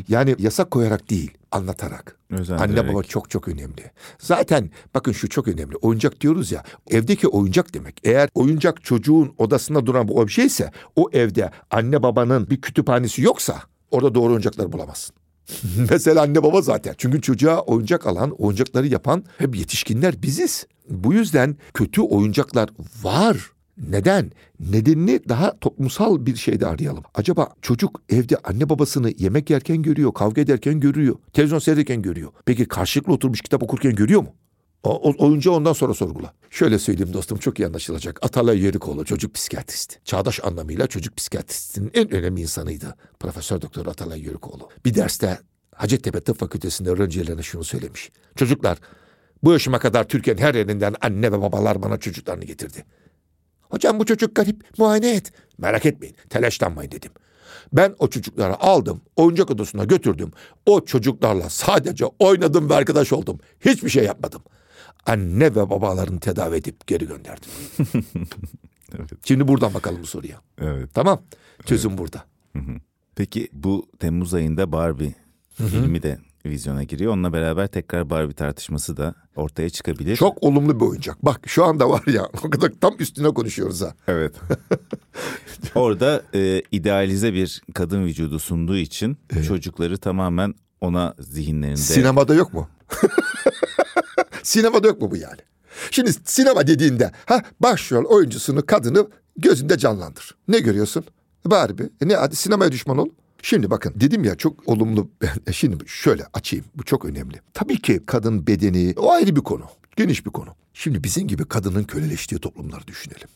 [0.08, 2.18] Yani yasak koyarak değil, anlatarak.
[2.30, 2.78] Özendirerek.
[2.78, 3.90] Anne baba çok çok önemli.
[4.18, 5.76] Zaten bakın şu çok önemli.
[5.76, 6.62] Oyuncak diyoruz ya.
[6.90, 8.00] Evdeki oyuncak demek.
[8.04, 10.48] Eğer oyuncak çocuğun odasında duran bu obje
[10.96, 15.16] o evde anne babanın bir kütüphanesi yoksa orada doğru oyuncakları bulamazsın.
[15.90, 16.94] Mesela anne baba zaten.
[16.98, 20.66] Çünkü çocuğa oyuncak alan, oyuncakları yapan hep yetişkinler biziz.
[20.88, 22.68] Bu yüzden kötü oyuncaklar
[23.02, 23.36] var.
[23.78, 24.32] Neden?
[24.60, 27.04] Nedenini daha toplumsal bir şeyde arayalım.
[27.14, 32.32] Acaba çocuk evde anne babasını yemek yerken görüyor, kavga ederken görüyor, televizyon seyrederken görüyor.
[32.44, 34.34] Peki karşılıklı oturmuş kitap okurken görüyor mu?
[34.82, 36.32] O, o, oyuncağı ondan sonra sorgula.
[36.50, 38.18] Şöyle söyleyeyim dostum çok iyi anlaşılacak.
[38.22, 40.04] Atalay Yerikoğlu çocuk psikiyatrist.
[40.04, 42.94] Çağdaş anlamıyla çocuk psikiyatristinin en önemli insanıydı.
[43.20, 44.68] Profesör Doktor Atalay Yerikoğlu.
[44.84, 45.38] Bir derste
[45.74, 48.10] Hacettepe Tıp Fakültesi'nde öğrencilerine şunu söylemiş.
[48.36, 48.78] Çocuklar
[49.42, 52.84] bu yaşıma kadar Türkiye'nin her yerinden anne ve babalar bana çocuklarını getirdi.
[53.70, 55.32] Hocam bu çocuk garip muayene et.
[55.58, 57.10] Merak etmeyin telaşlanmayın dedim.
[57.72, 60.30] Ben o çocukları aldım oyuncak odasına götürdüm.
[60.66, 63.38] O çocuklarla sadece oynadım ve arkadaş oldum.
[63.60, 64.42] Hiçbir şey yapmadım.
[65.06, 67.50] Anne ve babalarını tedavi edip geri gönderdim.
[68.98, 69.10] Evet.
[69.24, 70.40] Şimdi buradan bakalım bu soruya.
[70.60, 70.90] Evet.
[70.94, 71.22] Tamam
[71.64, 72.24] çözüm burada.
[73.16, 75.14] Peki bu Temmuz ayında Barbie
[75.54, 77.12] filmi de vizyona giriyor.
[77.12, 80.16] Onunla beraber tekrar Barbie tartışması da ortaya çıkabilir.
[80.16, 81.24] Çok olumlu bir oyuncak.
[81.24, 83.94] Bak şu anda var ya o kadar tam üstüne konuşuyoruz ha.
[84.08, 84.34] Evet.
[85.74, 89.16] Orada e, idealize bir kadın vücudu sunduğu için
[89.48, 91.76] çocukları tamamen ona zihinlerinde...
[91.76, 92.68] Sinemada yok mu?
[94.42, 95.40] Sinemada yok mu bu yani?
[95.90, 100.36] Şimdi sinema dediğinde ha başrol oyuncusunu kadını gözünde canlandır.
[100.48, 101.04] Ne görüyorsun?
[101.46, 101.90] Barbie.
[102.00, 103.08] E ne hadi sinemaya düşman ol.
[103.42, 105.10] Şimdi bakın dedim ya çok olumlu.
[105.22, 106.64] Ben, şimdi şöyle açayım.
[106.74, 107.40] Bu çok önemli.
[107.54, 109.64] Tabii ki kadın bedeni o ayrı bir konu.
[109.96, 110.50] Geniş bir konu.
[110.74, 113.28] Şimdi bizim gibi kadının köleleştiği toplumları düşünelim.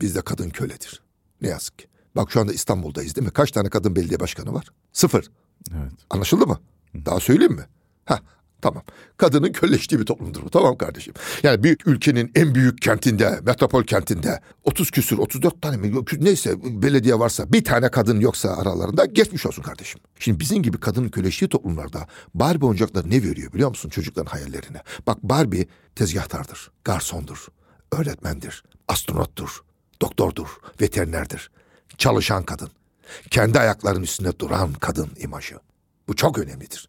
[0.00, 1.02] Bizde kadın köledir.
[1.40, 1.86] Ne yazık ki.
[2.16, 3.32] Bak şu anda İstanbul'dayız değil mi?
[3.32, 4.66] Kaç tane kadın belediye başkanı var?
[4.92, 5.30] Sıfır.
[5.76, 5.92] Evet.
[6.10, 6.60] Anlaşıldı mı?
[6.94, 7.66] Daha söyleyeyim mi?
[8.04, 8.20] Ha
[8.60, 8.82] tamam.
[9.16, 10.50] Kadının köleleştiği bir toplumdur bu.
[10.50, 11.14] Tamam kardeşim.
[11.42, 17.18] Yani bir ülkenin en büyük kentinde, metropol kentinde 30 küsür, 34 tane mi neyse belediye
[17.18, 20.00] varsa bir tane kadın yoksa aralarında geçmiş olsun kardeşim.
[20.18, 24.82] Şimdi bizim gibi kadının köleleştiği toplumlarda Barbie oyuncakları ne veriyor biliyor musun çocukların hayallerine?
[25.06, 27.46] Bak Barbie tezgahtardır, garsondur,
[27.92, 29.60] öğretmendir, astronottur,
[30.02, 30.48] doktordur,
[30.80, 31.50] veterinerdir.
[31.98, 32.68] çalışan kadın,
[33.30, 35.58] kendi ayaklarının üstünde duran kadın imajı.
[36.08, 36.88] Bu çok önemlidir.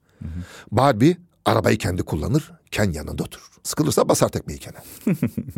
[0.72, 1.18] Barbie
[1.48, 3.50] arabayı kendi kullanır, Ken yanında oturur.
[3.64, 4.78] Sıkılırsa basar tekmeyi Ken'e.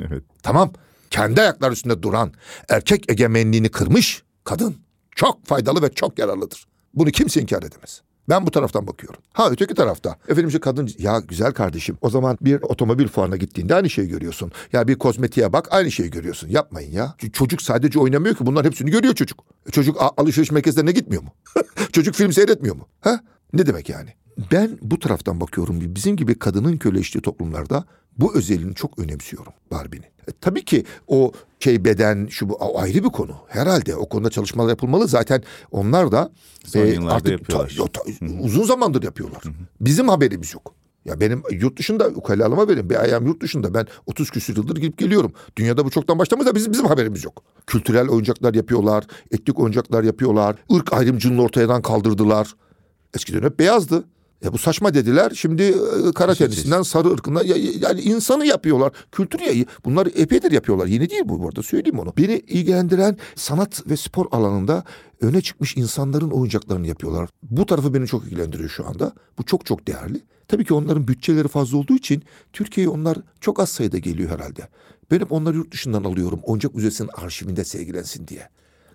[0.10, 0.24] evet.
[0.44, 0.74] Tamam.
[1.10, 2.34] Kendi ayakları üstünde duran,
[2.70, 4.76] erkek egemenliğini kırmış kadın.
[5.16, 6.68] Çok faydalı ve çok yararlıdır.
[6.94, 8.02] Bunu kimse inkar edemez.
[8.30, 9.20] Ben bu taraftan bakıyorum.
[9.34, 10.16] Ha öteki tarafta.
[10.28, 14.52] Efendim şu kadın ya güzel kardeşim o zaman bir otomobil fuarına gittiğinde aynı şeyi görüyorsun.
[14.74, 16.48] Ya bir kozmetiğe bak aynı şeyi görüyorsun.
[16.50, 17.16] Yapmayın ya.
[17.20, 19.44] Ç- Çocuk sadece oynamıyor ki bunlar hepsini görüyor çocuk.
[19.68, 21.30] E, Çocuk alışveriş merkezlerine gitmiyor mu?
[21.92, 22.88] çocuk film seyretmiyor mu?
[23.02, 23.20] Ha?
[23.54, 24.10] Ne demek yani?
[24.52, 25.80] Ben bu taraftan bakıyorum.
[25.82, 27.84] Bizim gibi kadının köleleştiği toplumlarda
[28.18, 30.06] bu özelliğini çok önemsiyorum Barbie'nin.
[30.06, 33.36] E, tabii ki o şey beden şu bu ayrı bir konu.
[33.48, 35.08] Herhalde o konuda çalışmalar yapılmalı.
[35.08, 36.32] Zaten onlar da
[36.66, 37.76] Son yıllarda yapıyorlar.
[37.78, 39.42] ta- ta- uzun zamandır yapıyorlar.
[39.82, 40.74] Bizim haberimiz yok.
[41.06, 42.90] Ya benim yurt dışında ukalalıma verin.
[42.90, 43.74] Bir ayağım yurt dışında.
[43.74, 45.34] Ben 30 küsur yıldır gidip geliyorum.
[45.58, 47.44] Dünyada bu çoktan başlamış da bizim, bizim haberimiz yok.
[47.68, 49.08] Kültürel oyuncaklar yapıyorlar.
[49.32, 50.56] Etnik oyuncaklar yapıyorlar.
[50.70, 52.56] Irk ayrımcılığını ortadan kaldırdılar.
[53.16, 54.04] Eskiden hep beyazdı.
[54.44, 55.32] Ya bu saçma dediler.
[55.36, 58.92] Şimdi e, kara tenisinden sarı ırkından ya- ya- yani insanı yapıyorlar.
[59.12, 59.66] Kültür yayı.
[59.86, 60.86] Bunları epeydir yapıyorlar.
[60.86, 62.14] Yeni değil bu bu arada söyleyeyim onu.
[62.18, 64.84] Beni ilgilendiren sanat ve spor alanında
[65.22, 67.30] öne çıkmış insanların oyuncaklarını yapıyorlar.
[67.44, 69.14] Bu tarafı beni çok ilgilendiriyor şu anda.
[69.38, 70.22] Bu çok çok değerli.
[70.48, 72.24] Tabii ki onların bütçeleri fazla olduğu için
[72.54, 74.68] Türkiye'ye onlar çok az sayıda geliyor herhalde.
[75.12, 76.40] Ben hep onları yurt dışından alıyorum.
[76.44, 78.50] Oyuncak Müzesi'nin arşivinde sergilensin diye.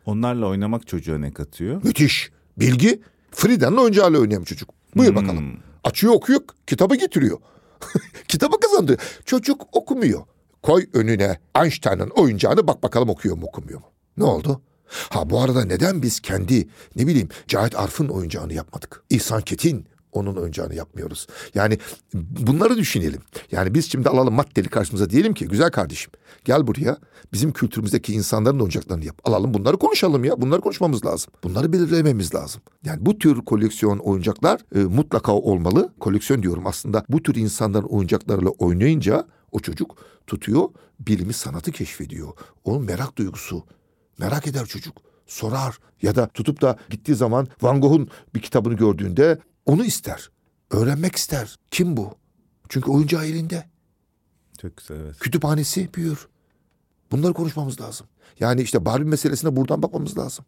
[0.06, 1.80] Onlarla oynamak çocuğa ne katıyor?
[1.84, 2.30] Müthiş.
[2.58, 3.00] Bilgi.
[3.30, 4.68] Frieda'nın oyuncağıyla oynayan çocuk.
[4.96, 5.16] Buyur Hmm.
[5.16, 5.58] bakalım.
[5.84, 7.38] Açıyor okuyor kitabı getiriyor.
[8.28, 8.96] kitabı kazandı.
[9.24, 10.22] Çocuk okumuyor.
[10.62, 13.86] Koy önüne Einstein'ın oyuncağını bak bakalım okuyor mu okumuyor mu?
[14.16, 14.62] Ne oldu?
[14.88, 19.02] Ha bu arada neden biz kendi ne bileyim Cahit Arf'ın oyuncağını yapmadık?
[19.10, 21.26] İhsan Ketin onun oyuncağını yapmıyoruz.
[21.54, 21.78] Yani
[22.14, 23.20] bunları düşünelim.
[23.52, 26.12] Yani biz şimdi alalım maddeli karşımıza diyelim ki güzel kardeşim
[26.44, 26.98] gel buraya
[27.32, 29.20] bizim kültürümüzdeki insanların oyuncaklarını yap.
[29.24, 30.40] Alalım bunları konuşalım ya.
[30.40, 31.32] Bunları konuşmamız lazım.
[31.44, 32.62] Bunları belirlememiz lazım.
[32.84, 35.92] Yani bu tür koleksiyon oyuncaklar e, mutlaka olmalı.
[36.00, 39.96] Koleksiyon diyorum aslında bu tür insanların oyuncaklarıyla oynayınca o çocuk
[40.26, 40.68] tutuyor
[41.00, 42.28] bilimi sanatı keşfediyor.
[42.64, 43.64] Onun merak duygusu.
[44.18, 44.96] Merak eder çocuk.
[45.26, 50.30] Sorar ya da tutup da gittiği zaman Van Gogh'un bir kitabını gördüğünde onu ister.
[50.70, 51.56] Öğrenmek ister.
[51.70, 52.14] Kim bu?
[52.68, 53.64] Çünkü oyuncağı elinde.
[54.62, 55.18] Çok güzel evet.
[55.18, 56.28] Kütüphanesi büyür.
[57.12, 58.06] Bunları konuşmamız lazım.
[58.40, 60.44] Yani işte Barbie meselesine buradan bakmamız lazım.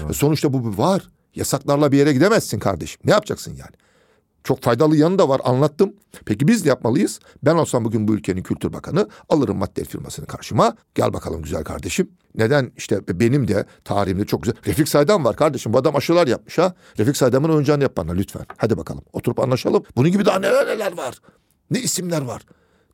[0.00, 0.10] Doğru.
[0.10, 1.08] E Sonuçta bu var.
[1.34, 3.00] Yasaklarla bir yere gidemezsin kardeşim.
[3.04, 3.72] Ne yapacaksın yani?
[4.46, 5.92] Çok faydalı yanı da var anlattım.
[6.24, 7.20] Peki biz ne yapmalıyız?
[7.42, 10.76] Ben olsam bugün bu ülkenin kültür bakanı alırım madde firmasını karşıma.
[10.94, 12.10] Gel bakalım güzel kardeşim.
[12.34, 14.56] Neden işte benim de tarihimde çok güzel.
[14.66, 15.72] Refik Saydam var kardeşim.
[15.72, 16.74] Bu adam aşılar yapmış ha.
[16.98, 18.46] Refik Saydam'ın oyuncağını yap bana lütfen.
[18.56, 19.84] Hadi bakalım oturup anlaşalım.
[19.96, 21.18] Bunun gibi daha neler neler var.
[21.70, 22.42] Ne isimler var.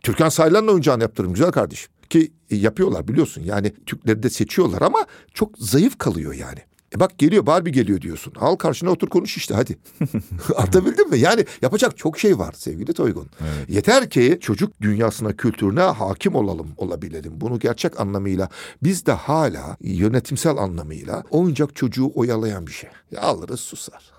[0.02, 1.92] Türkan Saylan'ın oyuncağını yaptırırım güzel kardeşim.
[2.10, 6.58] Ki e, yapıyorlar biliyorsun yani Türkleri de seçiyorlar ama çok zayıf kalıyor yani.
[6.94, 8.32] E bak geliyor Barbie geliyor diyorsun.
[8.40, 9.78] Al karşına otur konuş işte hadi.
[10.56, 11.18] Anlatabildim mi?
[11.18, 13.30] Yani yapacak çok şey var sevgili Toygun.
[13.40, 13.70] Evet.
[13.70, 17.40] Yeter ki çocuk dünyasına, kültürüne hakim olalım, olabilelim.
[17.40, 18.48] Bunu gerçek anlamıyla
[18.82, 22.90] biz de hala yönetimsel anlamıyla oyuncak çocuğu oyalayan bir şey.
[23.10, 24.12] Ya alırız susar.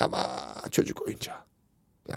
[0.00, 0.18] Ama
[0.70, 1.49] çocuk oyuncağı.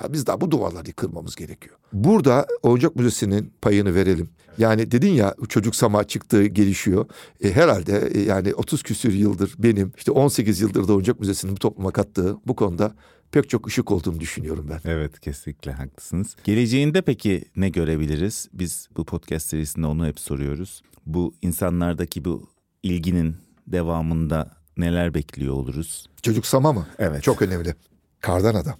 [0.01, 1.75] Ya biz daha bu duvarları kırmamız gerekiyor.
[1.93, 4.29] Burada Oyuncak Müzesi'nin payını verelim.
[4.57, 7.05] Yani dedin ya çocuk sama çıktığı gelişiyor.
[7.43, 11.59] E, herhalde e, yani 30 küsür yıldır benim işte 18 yıldır da Oyuncak Müzesi'nin bu
[11.59, 12.95] topluma kattığı bu konuda
[13.31, 14.91] pek çok ışık olduğunu düşünüyorum ben.
[14.91, 16.35] Evet kesinlikle haklısınız.
[16.43, 18.49] Geleceğinde peki ne görebiliriz?
[18.53, 20.81] Biz bu podcast serisinde onu hep soruyoruz.
[21.05, 22.49] Bu insanlardaki bu
[22.83, 23.35] ilginin
[23.67, 26.09] devamında neler bekliyor oluruz?
[26.21, 26.87] Çocuk sama mı?
[26.99, 27.23] Evet.
[27.23, 27.75] Çok önemli.
[28.21, 28.75] Kardan Adam.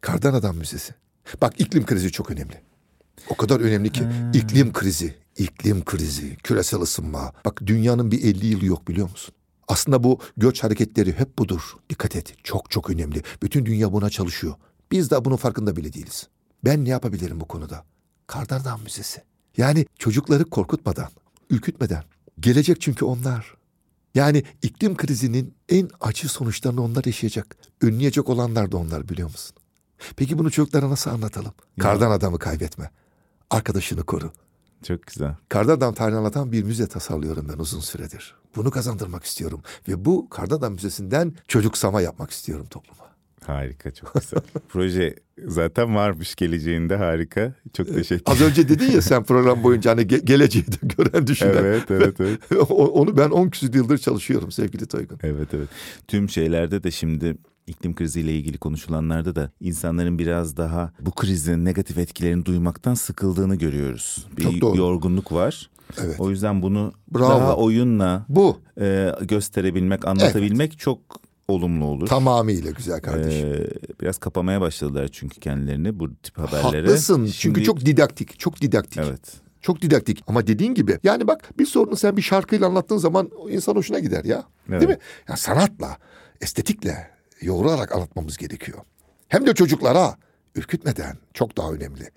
[0.00, 0.94] Kardan Adam Müzesi.
[1.42, 2.60] Bak iklim krizi çok önemli.
[3.28, 7.32] O kadar önemli ki iklim krizi, iklim krizi, küresel ısınma.
[7.44, 9.34] Bak dünyanın bir 50 yılı yok biliyor musun?
[9.68, 11.60] Aslında bu göç hareketleri hep budur.
[11.90, 12.34] Dikkat et.
[12.44, 13.22] Çok çok önemli.
[13.42, 14.54] Bütün dünya buna çalışıyor.
[14.92, 16.28] Biz de bunun farkında bile değiliz.
[16.64, 17.84] Ben ne yapabilirim bu konuda?
[18.26, 19.22] Kardan Adam Müzesi.
[19.56, 21.08] Yani çocukları korkutmadan,
[21.50, 22.04] ürkütmeden.
[22.40, 23.54] Gelecek çünkü onlar.
[24.14, 27.56] Yani iklim krizinin en acı sonuçlarını onlar yaşayacak.
[27.80, 29.56] Önleyecek olanlar da onlar biliyor musun?
[30.16, 31.52] Peki bunu çocuklara nasıl anlatalım?
[31.76, 31.82] Ya.
[31.82, 32.90] Kardan adamı kaybetme.
[33.50, 34.32] Arkadaşını koru.
[34.86, 35.34] Çok güzel.
[35.48, 38.34] Kardan adam tarihini anlatan bir müze tasarlıyorum ben uzun süredir.
[38.56, 39.60] Bunu kazandırmak istiyorum.
[39.88, 43.08] Ve bu Kardan Adam Müzesi'nden çocuksama yapmak istiyorum topluma.
[43.46, 44.40] Harika çok güzel.
[44.68, 45.14] Proje
[45.46, 47.54] zaten varmış geleceğinde harika.
[47.72, 51.54] Çok teşekkür Az önce dedin ya sen program boyunca hani ge- geleceği de gören düşünen.
[51.56, 52.40] Evet evet evet.
[52.70, 55.18] Onu ben 10 küsur yıldır çalışıyorum sevgili Toygun.
[55.22, 55.68] Evet evet.
[56.08, 57.36] Tüm şeylerde de şimdi
[57.68, 64.26] iklim kriziyle ilgili konuşulanlarda da insanların biraz daha bu krizin negatif etkilerini duymaktan sıkıldığını görüyoruz.
[64.36, 64.76] Bir Çok doğru.
[64.78, 65.70] yorgunluk var.
[66.04, 66.16] Evet.
[66.18, 67.28] O yüzden bunu Bravo.
[67.30, 70.98] daha oyunla Bu e, gösterebilmek, anlatabilmek çok
[71.48, 72.06] olumlu olur.
[72.06, 73.48] tamamıyla güzel kardeşim.
[73.48, 73.66] Ee,
[74.00, 76.86] biraz kapamaya başladılar çünkü kendilerini bu tip haberlere.
[76.86, 77.16] Haklısın.
[77.26, 78.38] Şimdi- Çünkü çok didaktik.
[78.38, 78.98] Çok didaktik.
[79.06, 79.20] Evet.
[79.60, 80.22] Çok didaktik.
[80.26, 84.24] Ama dediğin gibi yani bak bir sorunu sen bir şarkıyla anlattığın zaman insan hoşuna gider
[84.24, 84.44] ya.
[84.68, 84.80] Evet.
[84.80, 84.98] Değil mi?
[85.28, 85.98] Ya sanatla,
[86.40, 87.10] estetikle
[87.40, 88.78] yoğrularak anlatmamız gerekiyor.
[89.28, 90.16] Hem de çocuklara
[90.54, 92.10] ürkütmeden çok daha önemli.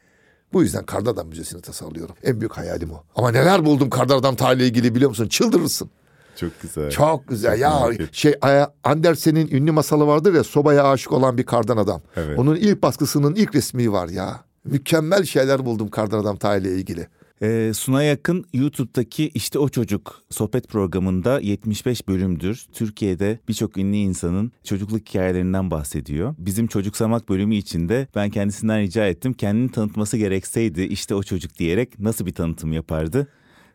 [0.54, 2.16] Bu yüzden Kardan Adam Müzesi'ni tasarlıyorum.
[2.24, 3.04] En büyük hayalim o.
[3.16, 5.28] Ama neler buldum Kardan Adam tarihiyle ilgili biliyor musun?
[5.28, 5.90] Çıldırırsın.
[6.36, 6.90] Çok güzel.
[6.90, 7.60] Çok güzel.
[7.60, 8.10] Ya merak ettim.
[8.12, 8.36] şey
[8.84, 12.02] Andersen'in ünlü masalı vardır ya sobaya aşık olan bir kardan adam.
[12.16, 12.40] Evet.
[12.40, 14.40] Onun ilk baskısının ilk resmi var ya.
[14.66, 17.08] Mükemmel şeyler buldum kardan adam tarihiyle ilgili.
[17.42, 22.66] Ee, Suna Yakın YouTube'daki İşte O Çocuk sohbet programında 75 bölümdür.
[22.74, 26.36] Türkiye'de birçok ünlü insanın çocukluk hikayelerinden bahsediyor.
[26.38, 29.34] Bizim çocuksamak bölümü içinde ben kendisinden rica ettim.
[29.34, 33.28] Kendini tanıtması gerekseydi işte o çocuk diyerek nasıl bir tanıtım yapardı?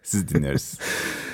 [0.03, 0.79] Siz dinleriz.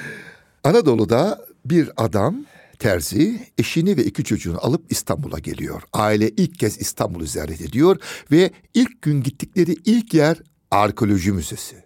[0.64, 2.44] Anadolu'da bir adam
[2.78, 5.82] terzi eşini ve iki çocuğunu alıp İstanbul'a geliyor.
[5.92, 7.96] Aile ilk kez İstanbul'u ziyaret ediyor
[8.30, 10.36] ve ilk gün gittikleri ilk yer
[10.70, 11.81] arkeoloji müzesi.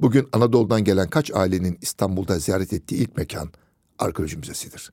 [0.00, 3.50] Bugün Anadolu'dan gelen kaç ailenin İstanbul'da ziyaret ettiği ilk mekan
[3.98, 4.92] arkeoloji müzesidir.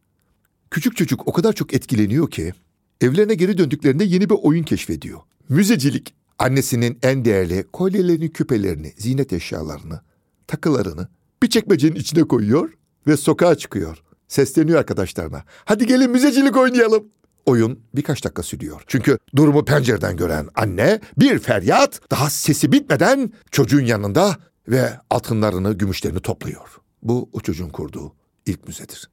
[0.71, 2.53] Küçük çocuk o kadar çok etkileniyor ki
[3.01, 5.19] evlerine geri döndüklerinde yeni bir oyun keşfediyor.
[5.49, 6.13] Müzecilik.
[6.39, 10.01] Annesinin en değerli kolyelerini, küpelerini, ziynet eşyalarını,
[10.47, 11.07] takılarını
[11.43, 12.73] bir çekmecenin içine koyuyor
[13.07, 14.03] ve sokağa çıkıyor.
[14.27, 15.43] Sesleniyor arkadaşlarına.
[15.65, 17.07] Hadi gelin müzecilik oynayalım.
[17.45, 18.83] Oyun birkaç dakika sürüyor.
[18.87, 24.37] Çünkü durumu pencereden gören anne bir feryat daha sesi bitmeden çocuğun yanında
[24.67, 26.77] ve altınlarını, gümüşlerini topluyor.
[27.03, 28.15] Bu o çocuğun kurduğu
[28.45, 29.09] ilk müzedir.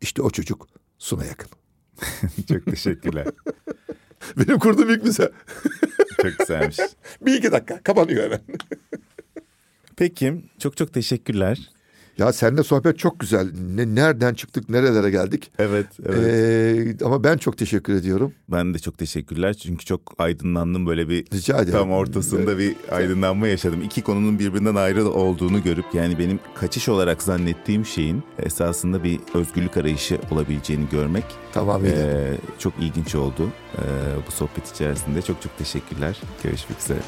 [0.00, 0.68] İşte o çocuk
[1.00, 1.50] Suna yakın.
[2.48, 3.26] Çok teşekkürler.
[4.36, 5.32] Benim kurduğum ilk müze.
[6.22, 6.78] Çok güzelmiş.
[7.20, 8.40] Bir iki dakika kapanıyor hemen.
[9.96, 11.70] Peki çok çok teşekkürler.
[12.18, 13.48] Ya seninle sohbet çok güzel.
[13.74, 15.50] Ne, nereden çıktık, nerelere geldik.
[15.58, 16.98] Evet, evet.
[17.00, 18.32] Ee, ama ben çok teşekkür ediyorum.
[18.48, 21.72] Ben de çok teşekkürler çünkü çok aydınlandım böyle bir Rica ederim.
[21.72, 23.82] tam ortasında bir aydınlanma yaşadım.
[23.82, 29.76] İki konunun birbirinden ayrı olduğunu görüp yani benim kaçış olarak zannettiğim şeyin esasında bir özgürlük
[29.76, 31.96] arayışı olabileceğini görmek Tamamıyla.
[31.96, 33.48] eee, çok ilginç oldu
[33.78, 33.84] eee,
[34.26, 35.22] bu sohbet içerisinde.
[35.22, 36.20] Çok çok teşekkürler.
[36.42, 36.98] Görüşmek üzere.